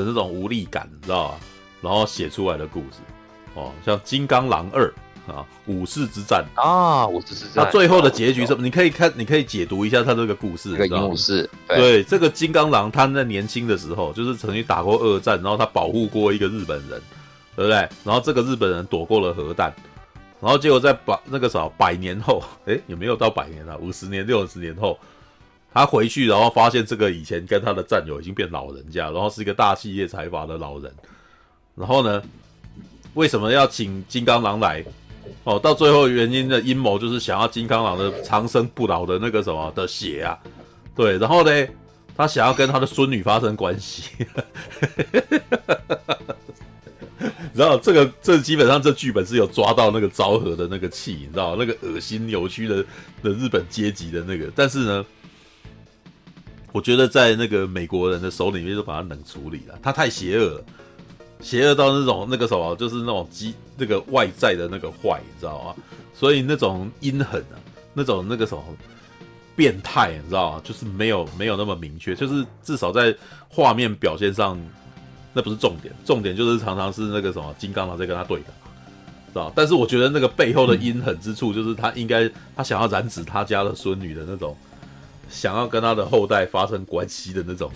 [0.00, 1.40] 的这种无力感，你知道吧？
[1.80, 2.98] 然后写出来的故事，
[3.54, 4.90] 哦，像《金刚狼二》
[5.32, 8.62] 啊，《武士之战》啊，《武士之战》那最后的结局是什么？
[8.62, 10.74] 你可以看，你可以解读一下他这个故事。
[10.78, 17.00] 这个武士，对，对这个金刚狼，他在年轻的时候就是曾经打过二战，然后他保护过一个日本人，
[17.54, 17.76] 对不对？
[18.02, 19.70] 然后这个日本人躲过了核弹，
[20.40, 23.76] 然后结果在百那个啥百年后，诶，有没有到百年了？
[23.76, 24.98] 五十年、六十年后。
[25.74, 30.88] 他回去，然后发现这个以前跟他的战友已经变老人家，然后是一个大企业财阀的老人。
[31.74, 32.22] 然后呢，
[33.14, 34.84] 为什么要请金刚狼来？
[35.42, 40.38] 哦，到最后原因的阴谋就是想要金刚狼的长生不老的那个什么的血啊。
[40.94, 41.66] 对，然后呢，
[42.16, 44.10] 他想要跟他的孙女发生关系。
[47.52, 52.76] 然后这个这基本上这剧本是有抓到那个昭和的那个气，你知道那个恶心扭曲的
[53.24, 55.04] 的日本阶级的那个，但是呢。
[56.74, 60.64] 我觉得在那个美国人的手里面就把他冷处理了，他太邪恶了，
[61.40, 65.74] 邪恶到那种那个什么，就是那种机那个外在的那个坏，你知道吗？
[66.12, 67.54] 所以那种阴狠啊，
[67.92, 68.64] 那种那个什么
[69.54, 70.60] 变态，你知道吗？
[70.64, 73.14] 就是没有没有那么明确，就是至少在
[73.48, 74.60] 画面表现上，
[75.32, 78.46] 那不是重点，重点就是常常是那个什么金刚狼在跟他对打，
[79.28, 79.52] 知道？
[79.54, 84.56] 但是我觉得那个背后的阴狠之处，就是他应该他想要染指他家的孙女的那种。
[85.28, 87.70] 想要跟他的后代发生关系的那种，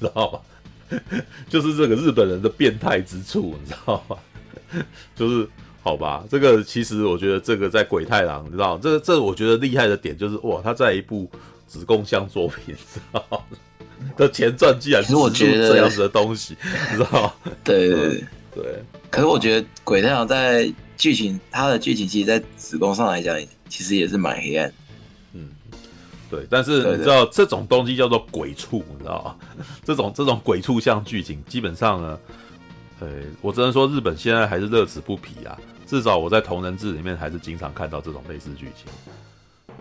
[0.00, 0.40] 知道吧？
[1.50, 4.16] 就是这个日本人的变态之处，你知道吗？
[5.16, 5.48] 就是
[5.82, 11.28] 好吧，这个其实我觉得这个在鬼太郎，你知道，这个这我觉得厉害的点就是哇，他在一部
[11.66, 13.44] 子供向作品，知道
[14.16, 16.56] 的前传竟然是这样子的东西，
[16.92, 17.34] 你知道？
[17.64, 18.24] 对对对，
[18.54, 18.82] 对。
[19.10, 23.36] 可是我觉得鬼太郎在剧情，他的剧情其实，在子宫上来讲，
[23.68, 24.72] 其实也是蛮黑暗。
[26.36, 29.64] 对，但是你知道这种东西叫做鬼畜，你知道吗？
[29.82, 32.18] 这种这种鬼畜像剧情，基本上呢，
[33.00, 33.08] 呃，
[33.40, 35.56] 我只能说日本现在还是乐此不疲啊。
[35.86, 38.92] 至少我在同人志里面还是经常看到这种类似剧情。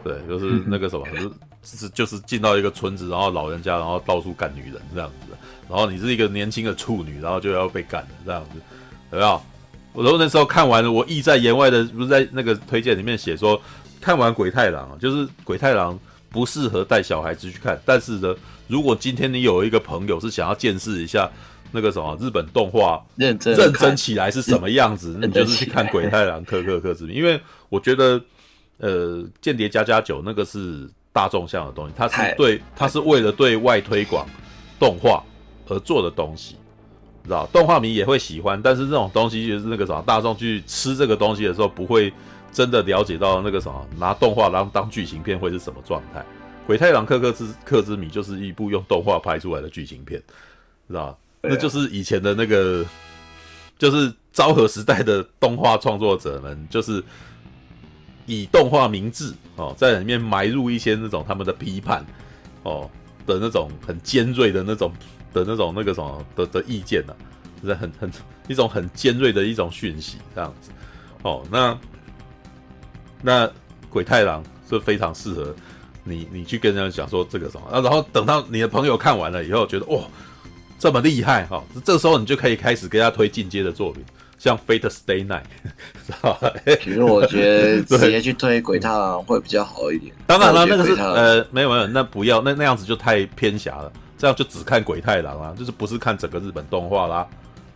[0.02, 1.30] 对，就是那个什么，就
[1.64, 5.36] 是就是进到一个村子，然后老人家，然后到处干女人这样子。
[5.68, 8.62] 然后你是一个年轻的处女，然后就要被干了这样子，
[9.12, 9.42] 有没有？
[9.94, 13.60] 我那时候看完了，我意在言外的，不是在那个推荐里面写说，
[14.00, 16.00] 看完鬼太郎，就是鬼太郎。
[16.36, 18.36] 不适合带小孩子去看，但是呢，
[18.68, 21.32] 如果今天你有一个朋友是想要见识一下
[21.72, 28.22] 那个什么日本动画认真认真起来是什么样子，那你就是去看《鬼太郎克克克之谜》，因为我觉得，
[28.80, 34.28] 呃，《间谍加加九》那个是大众向的东西，它是对，它是为了对外推广
[34.78, 35.24] 动画
[35.70, 36.58] 而做的东西，
[37.24, 37.48] 知道？
[37.54, 42.12] 动画迷也会喜欢，但是这种东西就是那个什么大众去吃这个东西的时候不会。
[42.56, 46.22] 真的了解到那个什么，拿动画当当剧情片会是什么状态？
[46.66, 50.18] 《鬼太郎克克之克之谜》就是一部用动画拍出来的剧情片，
[50.88, 51.18] 知道吧？
[51.42, 52.86] 那就是以前的那个，
[53.78, 57.04] 就是昭和时代的动画创作者们，就是
[58.26, 62.06] 以动画名字哦，在里面埋入一些那种他们的批判
[62.64, 62.90] 哦
[63.28, 64.94] 的那种很尖锐的那种
[65.34, 68.10] 的那种那个什么的的意见呢、啊，是很很
[68.48, 70.72] 一种很尖锐的一种讯息这样子
[71.22, 71.46] 哦。
[71.52, 71.78] 那
[73.26, 73.50] 那
[73.90, 75.54] 鬼太郎是非常适合
[76.04, 80.00] 你你去跟人家讲说这个什么啊，然后等到你的朋友看完了以后觉得哇
[80.78, 84.04] 这么厉害哈、哦，这时候你就可以开始给他推进阶的作品。
[84.38, 85.44] 像 Fate Stay Night，
[86.06, 86.52] 知道吧？
[86.84, 90.14] 其实我觉得直接去推鬼太郎会比较好一点。
[90.28, 93.92] 当然了，那个是呃，没有没有，那不要，那那样子就太偏狭了。
[94.18, 97.26] 这样就只看鬼太郎啊，就是不是看整个日本动画啦，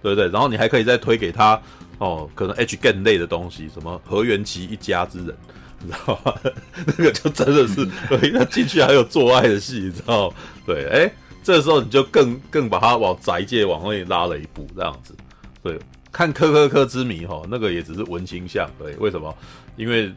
[0.04, 0.28] 对不对？
[0.28, 1.60] 然后你还可以再推给他
[2.00, 5.36] 哦，可能 H Gen 类的东西，什么河原崎一家之人，
[5.82, 6.36] 你知道吧？
[6.86, 10.34] 那个就真的是，所以他进去还有做爱的戏，你知道？
[10.66, 11.12] 对，哎，
[11.44, 15.16] 这时候你就更更把他往宅界往内拉了一步，这样子，
[15.62, 15.80] 对。
[16.12, 19.32] 看科科科之谜哈，那个也只是文青向，对，为什么？
[19.78, 20.12] 因为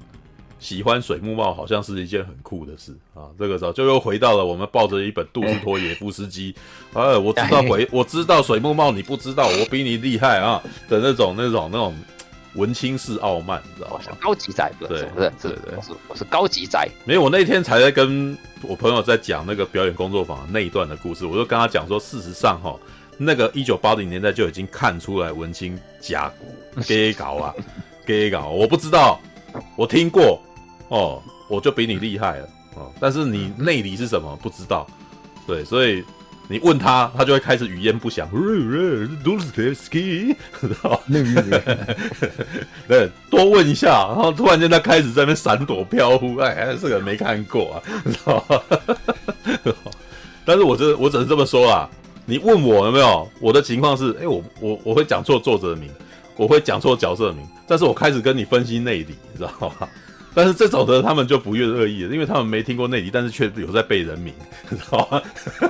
[0.62, 3.26] 喜欢水木茂好像是一件很酷的事啊。
[3.38, 6.54] 这个时候就又回到了我们抱着一本杜斯托耶夫斯基，
[6.94, 11.94] 哎、欸，我知道鬼，我知道水木茂，你不知道，我比你厉害啊的那种那种那种
[12.54, 14.16] 文青式傲慢，你知道吗？
[14.20, 16.88] 高级仔，不是，不是，对对对，我是我是高级仔。
[17.04, 22.74] 没有，我那天才在跟我朋友在讲那个表演工作坊那一段的故事，我就跟他讲说，事实上哈。
[23.18, 26.32] 那个一九八零年代就已经看出来文青 假
[26.88, 27.54] 给搞啊，
[28.06, 29.20] 给搞，我不知道，
[29.76, 30.40] 我听过
[30.92, 32.92] 哦，我就比你厉害了哦。
[33.00, 34.86] 但是你内里是什么不知道，
[35.46, 36.04] 对，所以
[36.48, 38.28] 你问他，他就会开始语焉不详，
[42.86, 48.44] 对，多问一下，然后突然间他开始在那边闪躲飘忽，哎，这个没看过啊，知 道
[50.44, 51.88] 但是我这我只能这么说啊。
[52.24, 53.28] 你问我有没有？
[53.40, 55.90] 我的情况是，哎、我我我会讲错作者名，
[56.36, 59.88] 我会讲错角色名，但是我开始跟你分析内里，你知道吗？
[60.34, 64.32] 但是这种的他们就不越恶意了，因为他们没听过内地，但是却有在背人名，
[64.68, 65.22] 你知道吗？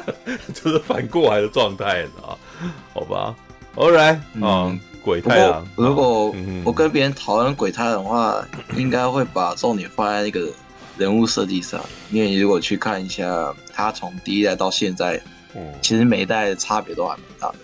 [0.54, 2.28] 就是反过来的状态，你知道
[2.60, 2.74] 吗？
[2.92, 3.34] 好吧
[3.76, 5.66] ，All right，嗯，嗯鬼太郎。
[5.76, 6.34] 如果
[6.64, 8.46] 我跟别人讨论鬼太郎的话，
[8.76, 10.48] 应该会把重点放在那个
[10.96, 15.20] 人物设计上，因为如果去看一下他从第一代到现在。
[15.54, 17.56] 嗯，其实每一代的差别都还蛮大的。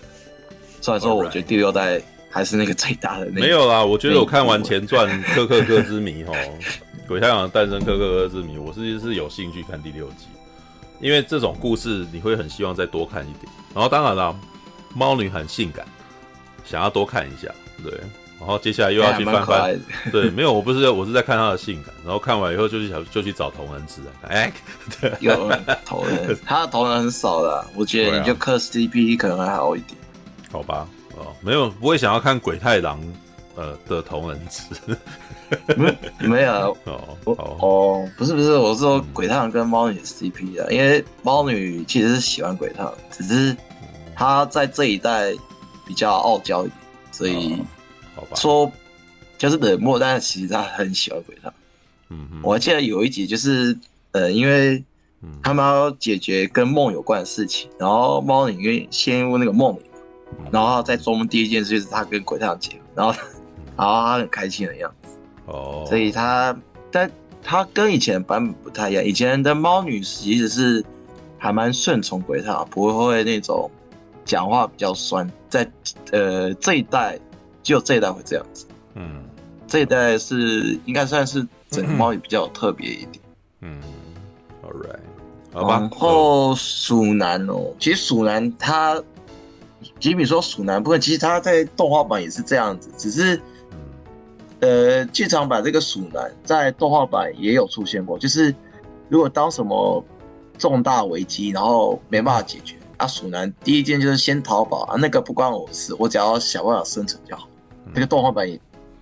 [0.79, 3.41] 虽然说，我觉得第六代还是那个最大的那个。
[3.41, 6.33] 没有啦，我觉得我看完前传《克克克之谜》哈，
[7.09, 10.27] 《鬼太郎的诞生》《科科科之谜》，我其实是有兴趣看第六集，
[10.99, 13.51] 因为这种故事你会很希望再多看一点。
[13.73, 14.35] 然后当然啦，
[14.93, 15.83] 猫女很性感，
[16.63, 17.51] 想要多看一下，
[17.83, 17.91] 对。
[18.37, 19.77] 然后接下来又要去翻翻，
[20.11, 21.91] 对，没有，我不是，我是在看她的性感。
[22.03, 24.53] 然后看完以后就去想，就去找同人志啊，哎，
[25.01, 25.35] 对，有
[25.83, 29.99] 同人，他的同人很少的，我觉得你就磕 CP 可能还好一点，
[30.51, 30.87] 好吧？
[31.17, 33.01] 哦，没有，不会想要看鬼太郎
[33.55, 34.63] 呃的同人志，
[36.19, 37.17] 没有哦，
[37.59, 43.55] 哦，不是不是，我是说鬼太郎跟猫女 CP 啊，因为猫女其实是喜欢鬼太郎，只是
[44.15, 45.33] 他在这一代
[45.85, 46.77] 比较傲娇一点，
[47.11, 47.61] 所以。
[48.35, 48.69] 说
[49.37, 51.53] 就是冷漠，但是其实他很喜欢鬼太郎。
[52.09, 53.77] 嗯嗯，我还记得有一集就是，
[54.11, 54.83] 呃，因为
[55.41, 59.81] 他们要解决跟梦有关的事情，然后猫女因为陷入那个梦里，
[60.51, 63.13] 然后在做梦第一件事就是他跟鬼太郎结婚，然后，
[63.77, 64.98] 然后他很开心的样子。
[65.49, 66.55] 哦，所以他，
[66.91, 67.11] 但
[67.43, 70.85] 他跟以前的版本不太一样，以前的猫女其实是
[71.37, 73.69] 还蛮顺从鬼太郎，不会那种
[74.23, 75.69] 讲话比较酸，在
[76.11, 77.19] 呃这一代。
[77.61, 79.21] 就这一代会这样子，嗯，
[79.67, 83.19] 这一代是应该算是整个猫也比较特别一点，
[83.61, 83.79] 嗯
[84.63, 88.99] ，All right，然后鼠男哦，其实鼠男他，
[89.99, 93.39] 吉米说鼠男部分，其实他在动画版也是这样子，只是，
[94.61, 98.53] 呃，剧场版这个鼠男在动画版也有出现过，就是
[99.07, 100.03] 如果当什么
[100.57, 102.75] 重大危机，然后没办法解决。
[102.97, 107.47] 啊，鼠男第一件就是先逃跑啊，那个不关我事，我只要想办法生存就好。
[107.85, 108.59] 嗯、那个动画版也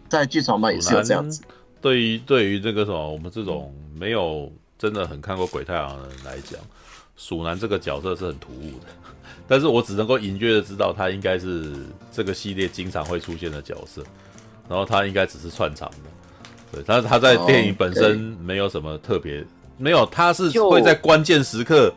[0.08, 1.41] 在剧场版也是有这样子。
[1.82, 6.60] 对于对于这个什么，我们这种没有真的很看过鬼太郎的人来讲，
[7.16, 8.86] 鼠男这个角色是很突兀的。
[9.49, 11.74] 但是我只能够隐约的知道，他应该是
[12.12, 14.03] 这个系列经常会出现的角色，
[14.70, 15.97] 然后他应该只是串场的。
[16.72, 19.45] 对，他他在电影本身没有什么特别，哦、
[19.78, 21.93] 没有，他是会在关键时刻。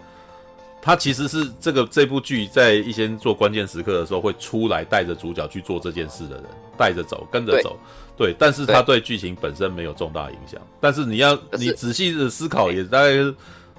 [0.83, 6.45] 他其实是这个这部剧在一些做关键时刻的时候会出来带着主角去做这件事的人，
[6.79, 7.79] 带着走，跟着走，
[8.17, 8.37] 对，对。
[8.39, 10.59] 但是他对剧情本身没有重大影响。
[10.81, 13.13] 但是你要你仔细的思考，也大概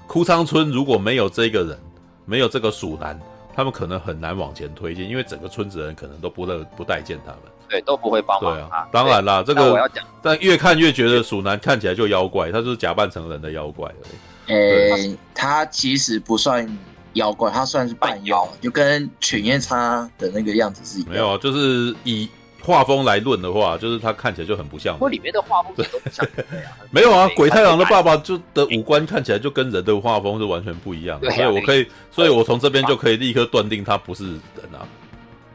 [0.06, 1.76] 哭仓村如果没有这个人，
[2.24, 3.18] 没有这个鼠男，
[3.52, 7.40] 他们可能很难往前推进，因为整个村子的人可能都不乐不待见他们。
[7.72, 8.76] 对，都不会帮忙对他。
[8.76, 14.52] 啊，当然啦，这个我要讲，但越看越觉得鼠男看起来就妖怪，他就是假扮成人的妖怪而已。
[14.52, 16.78] 诶，他其实不算
[17.14, 21.12] 妖怪，他算是半妖，就跟犬夜叉的那个样子是一样。
[21.12, 22.28] 没有啊，就是以
[22.62, 24.94] 画风来论的话，就是他看起来就很不像。
[24.94, 26.76] 不过里面的画风都不像人类啊。
[26.92, 34.86] 没有啊，鬼太郎的爸爸就的五官看起来就跟人的画风是完全不一样的，啊所以我可以，所以我从这边就可以立刻断定他不是人啊，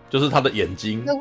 [0.10, 1.14] 就是他的眼睛，那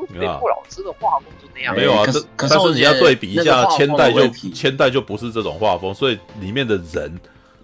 [1.19, 1.75] 风就那样。
[1.75, 7.19] 没有啊，可是这但是你要对比一下，千代就千代就不是这种画风，所以里面的人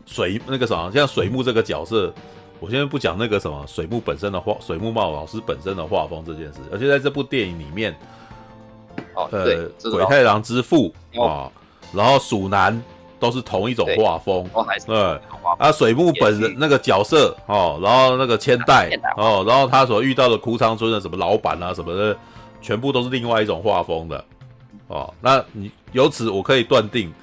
[0.05, 2.13] 水那个什么，像水木这个角色，
[2.59, 7.95] 我现在不讲那个什么水木本身的画，水木茂老师本身的画风这件事，而且在这部电影里面，
[9.15, 11.51] 哦，呃，，鬼太郎之父哦啊，
[11.93, 12.82] 然后鼠男
[13.24, 14.45] 都是同一种画风，
[14.86, 15.19] 对。
[15.57, 22.17] 啊，水木本人那个角色哦，然后那个千代哦，然后他所遇到的枯仓村的什么老板啊什么的，
[22.61, 24.26] 全部都是另外一种画风的。
[24.88, 25.13] 哦。
[25.21, 27.13] 那你由此我可以断定，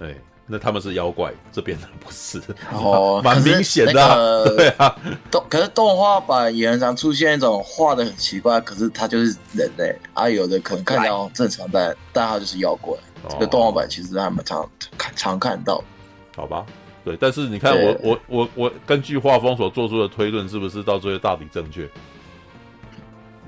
[0.00, 0.14] 哎，
[0.50, 2.40] 那他们是妖怪，这边的不是，
[2.72, 4.96] 哦 蛮明显的啊、那个 对啊，
[5.30, 12.96] 动可是动画版也很常出现一种画的很奇怪，可是他就是人类啊，有的可能看起来正常，但但他就是妖怪。
[13.28, 15.84] 这个动画版其实还蛮常看常看到。
[16.34, 16.64] 好吧，
[17.04, 21.86] 对，但是你看我我我我根据画风所做出的推论，是不是到最后大抵正确？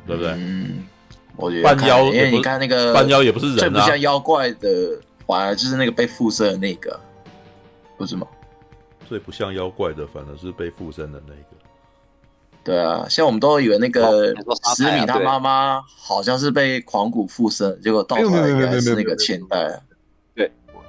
[0.06, 0.32] 对不对？
[0.32, 0.84] 嗯，
[1.36, 4.68] 我觉得半妖看因为你看那个半妖也不是人啊，最不像妖怪的，
[5.30, 6.98] 反而就是那个被附身的那个，
[7.96, 8.26] 不是吗？
[9.08, 11.40] 最不像妖怪的反而是被附身的那个。
[12.64, 14.34] 对啊，像我们都以为那个
[14.74, 19.80] 石米他妈妈好像是被狂骨附身，结果到头来原来是那个千代啊。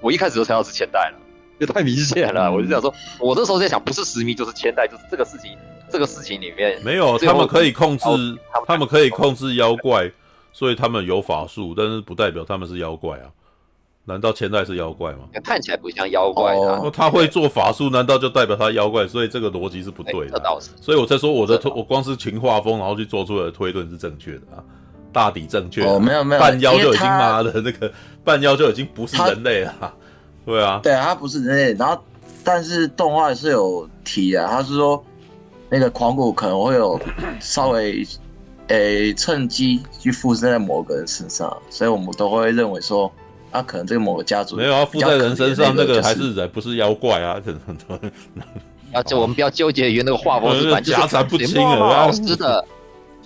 [0.02, 1.20] 我一开始就猜到是千代了，
[1.60, 2.48] 这太明显了。
[2.48, 5.56] 嗯我就想说，我那时候在想，不是十米就是千代，就是这个事情，
[5.92, 10.12] 这个事情里面没有，他们可以控制哦，他们可以控制妖怪，
[10.52, 13.30] 所以他们有法术，但是不代表他们是妖怪啊。
[14.06, 15.20] 难道千代是妖怪吗？
[15.44, 19.08] 看起来不像妖怪啊、哦哦，他会做法术，难道就代表他妖怪？
[19.08, 20.72] 所以这个逻辑是不对的啊、这倒是。
[20.82, 24.64] 所以我在说我的推，我光是群画风，然后去做出来的推论是正确的啊，
[25.14, 25.94] 大抵正确啊。
[25.94, 27.92] 哦，没有没有，半妖就已经妈的那个
[28.24, 29.94] 半妖就已经不是人类了啊。
[30.46, 32.04] 对啊，对啊，他不是人类，然后
[32.44, 35.02] 但是动画是有提啊，他是说
[35.70, 37.00] 那个狂骨可能会有
[37.40, 38.04] 稍微
[38.70, 43.12] 诶趁机去附身在某个人身上，所以我们都会认为说
[43.52, 48.12] 啊，可能这个某个家族没有啊，附在人身上那个还是人，不是妖怪啊，可能
[48.94, 52.66] 啊，就我们不要纠结于那个画风 是呃反正就是夹杂不清浪老师的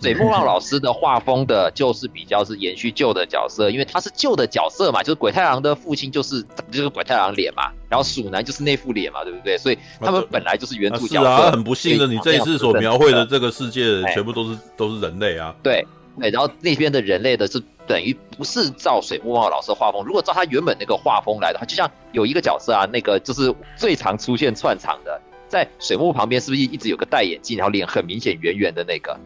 [0.01, 9.57] 水木浪老师的画风的，就是比较是延续旧的角色，因为他是旧的角色嘛，就是鬼太郎的父亲就是就是鬼太郎脸嘛，然后鼠男就是那副脸嘛，对不对？
[9.57, 11.19] 所以他们本来就是原著角色。
[11.21, 15.55] 是啊，很不幸的，你这一次所描绘的这个世界哎全部都是都是人类啊。
[15.63, 15.83] 对
[16.19, 29.17] 对，然后那边的人类的是等于不是照水木茂老师画风，如果照他原本那个画风来的话，就像有一个角色啊，那个就是最常出现串场的，在水木旁边是不是一直有个戴眼镜，然后脸很明显圆圆的那个？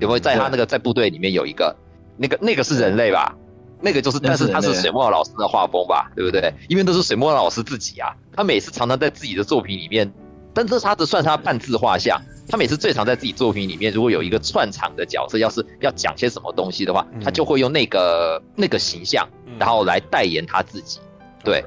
[0.00, 1.76] 有没有在他那个在部队里面有一个
[2.16, 3.36] 那个那个是人类吧？
[3.80, 6.52] 那个就是，但是他是水木老师的画风吧，对不对？
[6.68, 10.10] 因为都是水木老师自己啊，他每次常常在自己的作品里面，
[10.54, 12.20] 但这是他的算他半自画像。
[12.52, 19.26] 他每次最常在自己作品里面，如果有一个串场的角色，要是要讲些什么东西的话，他就会用那个那个形象，
[19.58, 21.00] 然后来代言他自己。
[21.42, 21.64] 对，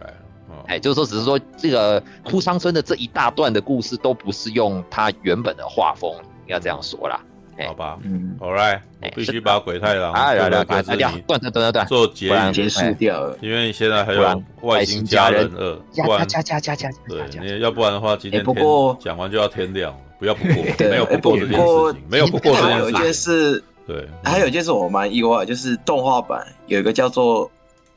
[0.67, 6.13] 哎，就是说，只是说这个枯仓村的这一大段的故事都不是用他原本的画风，
[6.45, 7.19] 应该这样说啦。
[7.65, 10.83] 好吧，嗯，All right，我必须把鬼太郎啊，来来来来，
[11.25, 12.29] 断断断断做结
[12.69, 22.72] 束掉了，因为现在还有外星家人二，加加加加加，对，你要不然的话，今天不过讲完就要天亮了，不要不过， 对没有不过这件事情，没有不过这件事。
[22.72, 27.49] 还有一件事，对，还有一件事我蛮意外，就是动画版有一个叫做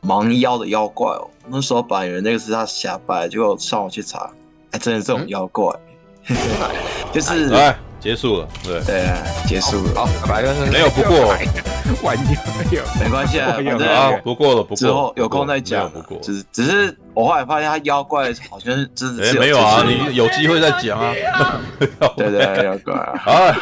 [0.03, 4.31] 盲妖的妖怪哦，那时候本来以为那个是他瞎掰，结果上网去查，
[4.71, 5.73] 哎，真的是这种妖怪，
[7.13, 7.51] 就是。
[8.01, 9.95] 结束了，对对啊，结束了。
[9.95, 10.55] 好，拜拜。
[10.71, 11.35] 没有不过，
[12.03, 15.91] 完全没有，没关系啊，反正啊，不过了，不过之后有空再讲。
[15.91, 19.39] 不过，只只是我后来发现他妖怪好像是真的是。
[19.39, 21.13] 没有啊，你有机会再讲啊。
[22.17, 23.21] 对对，妖怪啊。
[23.27, 23.57] 啊，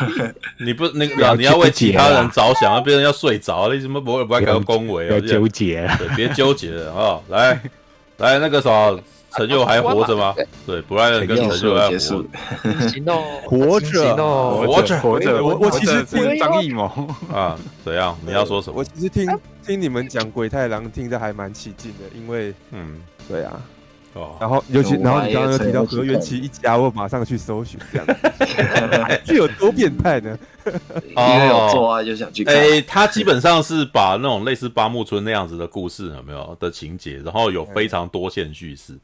[0.59, 5.14] 你不那个，你要为其他人着想啊，别人要睡着，你怎么不会不爱搞恭维啊？
[5.14, 7.20] 要纠结别纠结了啊！
[7.28, 7.59] 来
[8.18, 8.95] 来，那个啥。
[9.37, 10.34] 陈佑还活着吗？
[10.66, 12.24] 对，布莱恩跟陈佑还活着。
[13.47, 14.16] 活着，
[14.66, 15.45] 活着，活着。
[15.45, 16.84] 我我其实听张艺谋
[17.32, 18.16] 啊，怎样？
[18.24, 18.78] 你要说什么？
[18.78, 19.28] 我其实听
[19.64, 23.61] 听你们讲鬼太郎，听得还蛮起劲的，因为，嗯，对啊，
[24.14, 28.07] 哦，然后尤其然后你刚刚又提到我也曾河原期一家，我马上去搜寻这样，
[29.24, 30.39] 这有多变态呢？
[31.16, 32.55] 因为有做爱就想去看。
[32.55, 38.97] 哎，他基本上是把那种类似八木村那样子的故事有没有的情节，然后有非常多线叙事。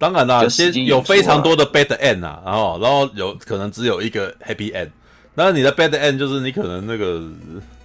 [0.00, 4.88] 当然啦，先有非常多的 bad end 啊，然后然后有可能只有一个 happy end。
[5.34, 7.22] 那你的 bad end 就是你可能那个，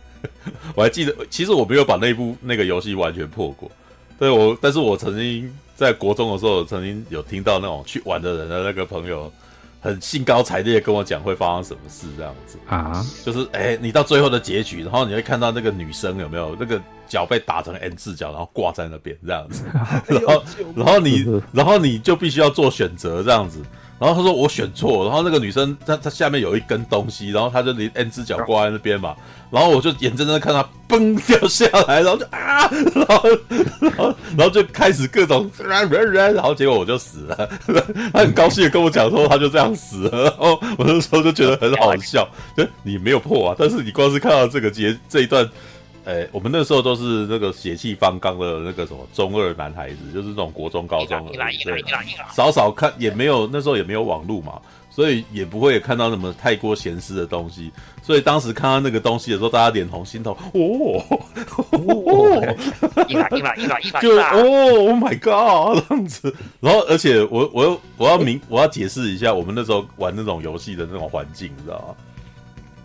[0.76, 3.70] 我还记得，其实我没有把那部那个游戏完全破过。
[4.18, 9.30] 对我，但是我曾经在国中的时候，曾经有听到那种去玩的人的那个朋友，
[9.86, 12.58] 很兴高采烈跟我讲会发生什么事这样子。
[12.68, 19.64] 啊，就是哎、欸，你到最后的结局，然后你会看到那个女生有没有那个脚被打成 N 字脚，然后挂在那边这样子，
[20.10, 20.44] 然后
[20.76, 21.24] 然后你
[21.54, 23.62] 然后你就必须要做选择这样子。
[23.98, 29.16] 然后他说我选错，然后那个女生她她下面有一根东西，然后她就连 N 只脚挂在那边嘛，
[29.50, 33.30] 然后我就眼睁睁看她崩掉下来，然后就啊，然后
[33.80, 37.50] 然后 然后就开始各种，然后结果我就死了，
[38.12, 42.28] 他很高兴的跟我讲说他就这样死了，然后我那时候就觉得很好笑，
[42.58, 45.50] 就你没有破啊，但是你光是看到这个节这一段。
[46.06, 51.32] 哎、欸，我们那时候都是那个血气方刚的那个什么中二男孩子，就是那种国中、高中的，
[51.64, 51.84] 对，
[52.32, 57.72] 少少看也没有，那时候也没有网络嘛，所以也不会看到什么太过咸湿的东西。
[58.04, 61.04] 所以当时看到那个东西的时候，大家脸红心痛，哦，
[61.72, 62.56] 哦，
[64.00, 66.32] 就哦，Oh my God，这样子。
[66.60, 71.96] 然后，而且我我要我要明我要解释一下，我们那时候玩那种游戏的那种环境，你知道吗？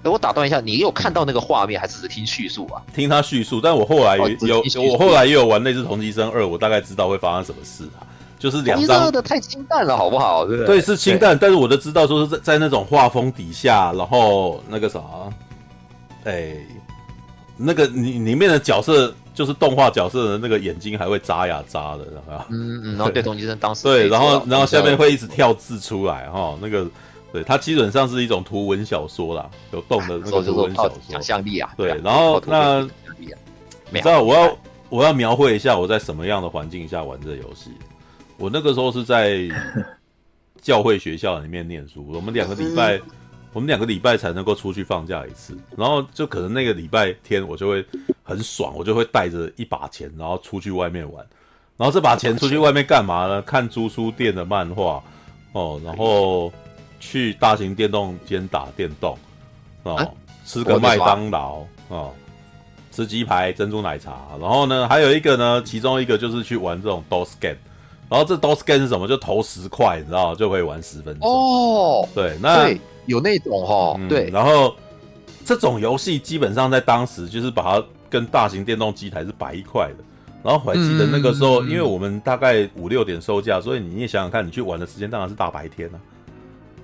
[0.03, 2.81] 等我打断一下，你有看到那个画面，还是只是听叙述啊？
[2.95, 8.07] 听他叙述，但我后来有，哦、我后来也有玩那只《同级生二》，我大概知道会发生什么事啊。
[8.39, 10.47] 就是两张的太清淡了，好不好？
[10.47, 15.01] 对，对，是清淡，但是我都知道说是在在那种画风底下，然后那个啥，
[16.25, 16.67] 哎、欸，
[17.59, 26.87] 那个里里面的角色就是动画角色的那个眼睛还会眨呀眨的，然后嗯嗯，然后对同级生当时对，然后然后下面会一直跳字出来哈，那个。
[27.33, 31.73] 对，它基本上是一种图文小说啦，有动的那个图文小说，想象力啊。
[31.77, 32.81] 对，然后那
[33.91, 34.59] 你知道我要
[34.89, 37.71] 我要描绘一下我在什么样的环境下玩这个游戏。
[38.37, 39.49] 我那个时候是在
[40.61, 43.01] 教会学校里面念书，我们两个礼拜，
[43.53, 47.85] 我们两个礼拜才能够出去放假一次，然后就可能那个礼拜天我就会
[48.25, 51.25] 很爽，我就会带着一把钱，然后出去外面玩，
[51.77, 53.41] 然后这把钱出去外面干嘛呢？
[53.43, 55.03] 看租书店的漫画
[55.53, 56.53] 哦，然后。
[57.01, 59.19] 去大型电动间打电动，
[59.83, 60.07] 哦，啊、
[60.45, 62.13] 吃个麦当劳，哦，
[62.93, 67.57] 吃鸡排、珍珠奶茶，然后呢，还有一个呢，其中一个就是去玩这种 DOS game，
[68.09, 69.09] 然后这 DOS game 是什么？
[69.09, 71.27] 就投十块，你知道就可以玩十分钟。
[71.27, 74.77] 哦，对，那对有那种哦，嗯、对，然后
[75.45, 80.05] 这种游戏基本上在当时就是把它跟大型电动机台是摆一块的，
[80.43, 85.99] 然后我还记得那个时候，嗯、因为我们大概五六点收假，所以你也想想看，你去玩的时间当然是大白天啊。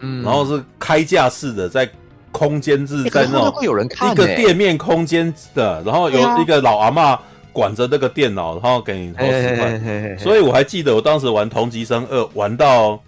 [0.01, 1.89] 嗯，然后是开架式的，在
[2.33, 7.19] 空间制在那种一个店面空间的，然后有一个老阿嬷
[7.53, 10.17] 管着那个电脑，然后给你投十块。
[10.19, 13.03] 所以我还记得我当时玩《同级生二》，玩到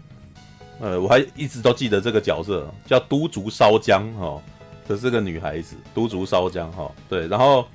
[0.81, 4.41] 呃，我还一直都记得这个角色叫都竹烧江哈，
[4.89, 7.67] 这是个女孩子，都竹烧江哈，对，然后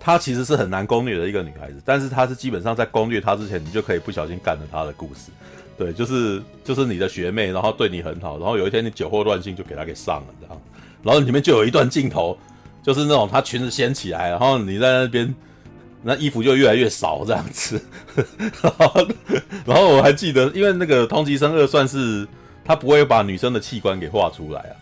[0.00, 5.30] 她其实是很难攻略的一个女孩子，但是她是基本上在攻略她之前，你就可以不小心干了她的故事。
[5.78, 10.60] 对，就是就是你的学妹，然后对你很好，然后有一天你酒后乱性就给她给上了，这样，
[11.04, 12.36] 然后里面就有一段镜头，
[12.82, 15.32] 就是那种她裙子掀起来，然后你在那边，
[16.02, 17.80] 那衣服就越来越少这样子，
[18.60, 19.06] 然后，
[19.64, 22.26] 然后我还记得，因为那个通缉生二算是
[22.64, 24.74] 他不会把女生的器官给画出来啊，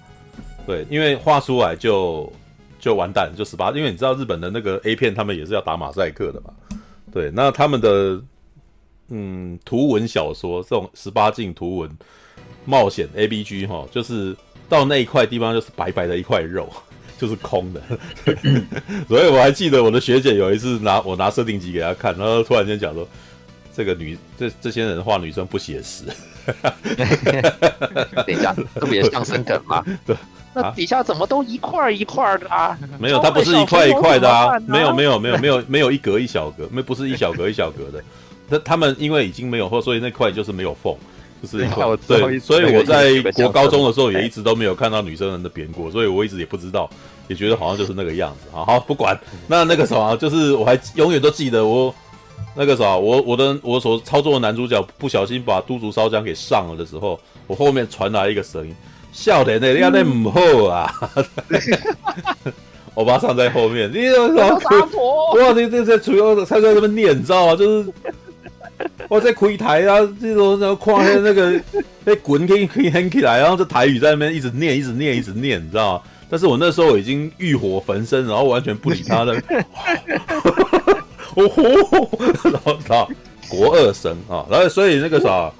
[0.66, 2.32] 对，因为画出来就
[2.80, 6.50] 就完蛋，就十八，因为你知道日本的那个 A 片，他们也是要打马赛克的嘛，
[7.12, 8.18] 对，那他们的。
[9.08, 11.90] 嗯，图文小说这种十八禁图文
[12.64, 14.36] 冒险 A B G 哈，就是
[14.68, 16.68] 到那一块地方就是白白的一块肉，
[17.18, 17.80] 就是空的。
[19.08, 23.08] 所以我还记得我的学姐有一次拿我拿设定集给她看，然后突然间讲说，
[23.74, 26.04] 这个女这这些人画女生不写实。
[28.26, 29.84] 等一下，特别像生梗吗？
[30.06, 30.16] 对，
[30.54, 32.78] 那底下怎么都一块一块的啊？
[33.00, 38.02] 没有，它不是一块一块的啊，没有没有没有没有没有一格一小格，没不是一小格一小格的。
[38.48, 40.94] 那他们因为已经没有货，所以那块就是没有缝，
[41.42, 41.84] 就是一块。
[42.06, 46.88] 对，所以我在国高中的时候也一直都没有看到女生人的扁过，所以我一直也不知道，
[47.28, 48.48] 也觉得好像就是那个样子。
[48.52, 49.18] 好，好，不管。
[49.48, 51.92] 那那个什么，就是我还永远都记得我
[52.54, 58.74] 那个啥，我我的我所操作的男主角不小心把都竹烧浆给上了的时候，我后面传来一个声音
[59.12, 60.90] ：“笑脸的，你要那母后啊！”
[62.94, 64.60] 我把他上在后面，你怎么
[65.34, 67.56] 哇，你这这主要他在这边念，你知道吗？
[67.56, 67.92] 就是。
[69.08, 71.60] 我在开台啊，这种然后跨那那个
[72.04, 76.02] 被滚可以可以喊起来，然后这台语在那边一直念，一直念，一直念，你知道吗？
[76.28, 79.32] 但是我那时候已经欲火焚身，然后完全不理他的，
[81.36, 81.62] 哦吼，
[82.50, 83.06] 然后他
[83.48, 85.52] 国二生啊，然后所以那个啥，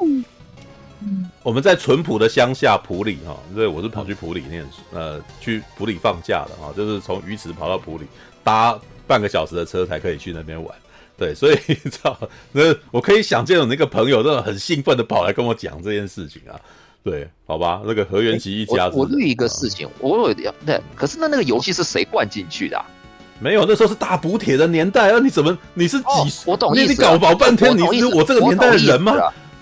[1.44, 8.05] 我们在淳朴的乡下普里哈，对我是跑去普里念书，呃，去普里放假的啊，就是从鱼池跑到普里，
[8.43, 8.76] 搭
[9.06, 10.74] 半个小时的车才可以去那边玩。
[11.16, 12.18] 对，所以 你知道，
[12.52, 16.60] 那我可以想见有那个朋友，真的很兴奋的跑来跟我讲这件事情啊。
[17.02, 22.84] 对，好吧，那个何元吉一家子，我另一个事情，我有点对，可是那那个游戏是谁灌进去的？
[23.38, 25.18] 没有，那时候是大补铁的年代啊！
[25.18, 26.06] 你怎么你是几？
[26.47, 29.14] 我懂意思，你搞搞半天，你是我这个年代的人吗？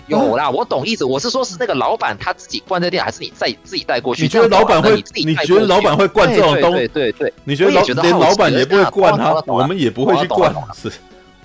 [0.07, 1.03] 有啦，我懂意思。
[1.03, 4.23] 我是说，是那个老板他自己灌这店，还是你再自己带过去？
[4.23, 5.03] 你觉得老板会？
[5.13, 6.87] 你觉得老板会灌这种东西？
[6.87, 9.33] 对对对，你觉得老连老板也不会灌他？
[9.45, 10.91] 我们也不会去灌，是。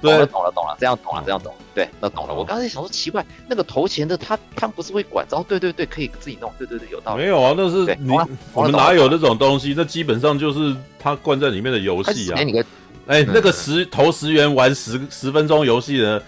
[0.01, 1.59] 懂了，懂了，懂了，这样懂了，这样懂了。
[1.75, 2.35] 对，那懂了。
[2.35, 5.27] 我刚才想说奇怪，那个投钱的他，他不是会管？
[5.31, 6.53] 哦，对对对，可以自己弄。
[6.59, 7.23] 对对对，有道理。
[7.23, 8.13] 没有啊，那是你
[8.53, 9.75] 我们哪有那种东西？
[9.77, 12.39] 那基本上就是他灌在里面的游戏啊。
[12.39, 12.65] 哎，你个，
[13.07, 16.21] 哎，那个十投十元玩十十分钟游戏呢，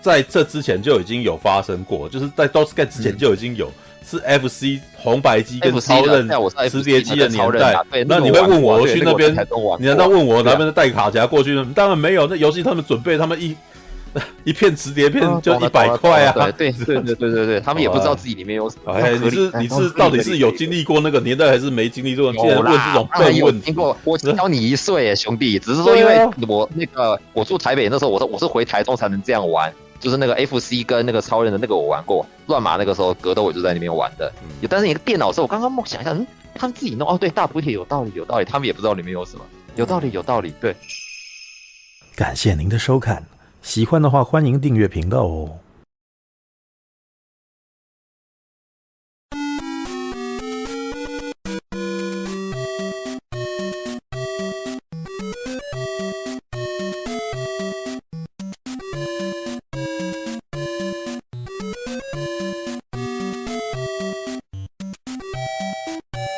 [0.00, 3.70] 在这之前就已经有发生过，就是在 DOS 盖之前就已经有。
[4.08, 6.26] 是 FC 红白机跟超任
[6.70, 7.76] 磁碟机的年代，
[8.06, 9.36] 那你会问我去那边？
[9.78, 11.54] 你难道问我那边带卡夹过去？
[11.74, 13.54] 当然没有，那游戏他们准备，他们一
[14.42, 16.50] 一片磁碟片就一百块啊！
[16.56, 18.92] 对对对对对对，他们也不知道自己里面有什么。
[18.94, 22.32] 哎，你是你是到底是有经历过那个年代，还是没经历过？
[22.32, 23.74] 竟然问这种笨问题。
[24.04, 29.70] 我小你一岁，兄弟，只是说因为我那个我住台北那时候，我说我是回台中才能这样玩。
[30.00, 34.32] 就是那个 FC 跟那个超人的那个我玩过，乱码那个时候格斗我就在那边玩的。
[34.42, 39.44] 嗯、但是你的电脑时候，我刚刚梦想一下，嗯，他们自己弄哦，对，大补铁有道理，有道理，他们也不知道里面有什么，
[39.76, 40.74] 有道理，有道理，对。
[42.16, 43.24] 感谢您的收看，
[43.62, 45.58] 喜欢的话欢迎订阅频道哦。